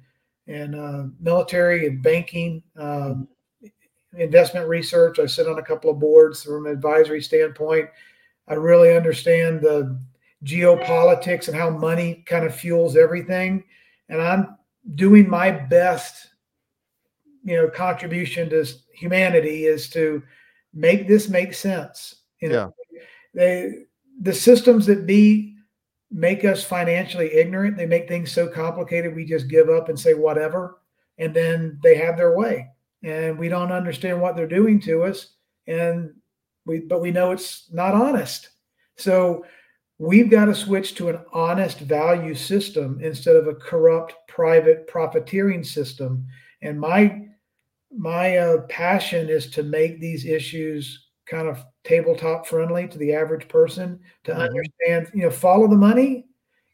in 0.47 0.75
uh, 0.75 1.09
military 1.21 1.87
and 1.87 2.03
banking, 2.03 2.63
um, 2.77 3.29
investment 4.17 4.67
research. 4.67 5.19
I 5.19 5.27
sit 5.27 5.47
on 5.47 5.59
a 5.59 5.63
couple 5.63 5.91
of 5.91 5.99
boards 5.99 6.43
from 6.43 6.65
an 6.67 6.73
advisory 6.73 7.21
standpoint. 7.21 7.91
I 8.49 8.55
really 8.55 8.97
understand 8.97 9.61
the 9.61 10.01
geopolitics 10.45 11.49
and 11.49 11.57
how 11.57 11.71
money 11.71 12.23
kind 12.27 12.47
of 12.47 12.55
fuels 12.55 12.97
everything. 12.97 13.65
And 14.09 14.23
I'm 14.23 14.57
doing 14.95 15.29
my 15.29 15.51
best, 15.51 16.29
you 17.49 17.57
know, 17.57 17.69
contribution 17.69 18.51
to 18.51 18.67
humanity 18.93 19.65
is 19.65 19.89
to 19.91 20.23
make 20.75 21.09
this 21.09 21.31
make 21.31 21.55
sense. 21.55 22.23
You 22.43 22.51
know, 22.51 22.75
they 23.35 23.85
the 24.21 24.35
systems 24.35 24.85
that 24.87 25.07
be 25.07 25.57
make 26.11 26.45
us 26.45 26.63
financially 26.63 27.33
ignorant. 27.33 27.77
They 27.77 27.87
make 27.87 28.07
things 28.07 28.31
so 28.31 28.49
complicated 28.49 29.15
we 29.15 29.25
just 29.25 29.49
give 29.49 29.71
up 29.71 29.89
and 29.89 29.99
say 29.99 30.13
whatever, 30.13 30.83
and 31.17 31.33
then 31.33 31.79
they 31.83 31.95
have 31.95 32.19
their 32.19 32.37
way, 32.37 32.69
and 33.03 33.39
we 33.39 33.49
don't 33.49 33.73
understand 33.73 34.21
what 34.21 34.37
they're 34.37 34.47
doing 34.47 34.79
to 34.83 35.05
us, 35.05 35.35
and 35.67 36.13
we 36.67 36.81
but 36.81 37.01
we 37.01 37.11
know 37.11 37.33
it's 37.33 37.73
not 37.73 37.95
honest. 37.95 38.51
So 38.97 39.47
we've 39.99 40.31
got 40.31 40.47
to 40.47 40.55
switch 40.55 40.97
to 40.97 41.09
an 41.09 41.21
honest 41.33 41.81
value 41.81 42.35
system 42.35 43.01
instead 43.03 43.37
of 43.37 43.47
a 43.49 43.55
corrupt 43.55 44.15
private 44.29 44.87
profiteering 44.87 45.65
system. 45.65 46.27
And 46.61 46.79
my 46.79 47.28
my 47.91 48.37
uh, 48.37 48.59
passion 48.69 49.29
is 49.29 49.51
to 49.51 49.63
make 49.63 50.01
these 50.01 50.25
issues 50.27 51.07
kind 51.27 51.49
of 51.49 51.65
tabletop 51.85 52.47
friendly 52.47 52.89
to 52.89 52.99
the 52.99 53.13
average 53.13 53.49
person 53.49 54.01
to 54.25 54.33
Mhm. 54.33 54.49
understand. 54.49 55.11
You 55.15 55.23
know, 55.25 55.31
follow 55.31 55.67
the 55.69 55.77
money, 55.77 56.27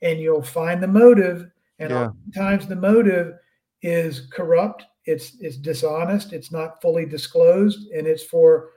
and 0.03 0.20
you'll 0.20 0.42
find 0.42 0.83
the 0.83 0.88
motive. 0.88 1.50
And 1.79 1.90
Yeah. 1.90 2.09
oftentimes 2.09 2.66
the 2.66 2.77
motive 2.77 3.37
is 3.83 4.29
corrupt. 4.33 4.85
It's 5.05 5.37
it's 5.40 5.57
dishonest. 5.57 6.33
It's 6.33 6.50
not 6.53 6.81
fully 6.81 7.05
disclosed, 7.07 7.90
and 7.92 8.07
it's 8.07 8.22
for 8.24 8.70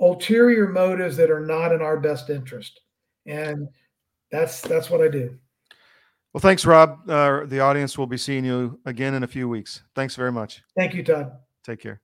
ulterior 0.00 0.68
motives 0.68 1.16
that 1.16 1.30
are 1.30 1.40
not 1.40 1.72
in 1.72 1.80
our 1.80 1.98
best 1.98 2.30
interest. 2.30 2.80
And 3.26 3.68
that's 4.30 4.60
that's 4.60 4.90
what 4.90 5.00
I 5.00 5.08
do. 5.08 5.38
Well, 6.32 6.40
thanks, 6.40 6.64
Rob. 6.64 7.08
Uh, 7.08 7.44
the 7.44 7.60
audience 7.60 7.98
will 7.98 8.06
be 8.06 8.16
seeing 8.16 8.44
you 8.44 8.80
again 8.86 9.14
in 9.14 9.22
a 9.22 9.26
few 9.26 9.48
weeks. 9.48 9.82
Thanks 9.94 10.16
very 10.16 10.32
much. 10.32 10.62
Thank 10.74 10.94
you, 10.94 11.02
Todd. 11.04 11.32
Take 11.64 11.80
care. 11.80 12.00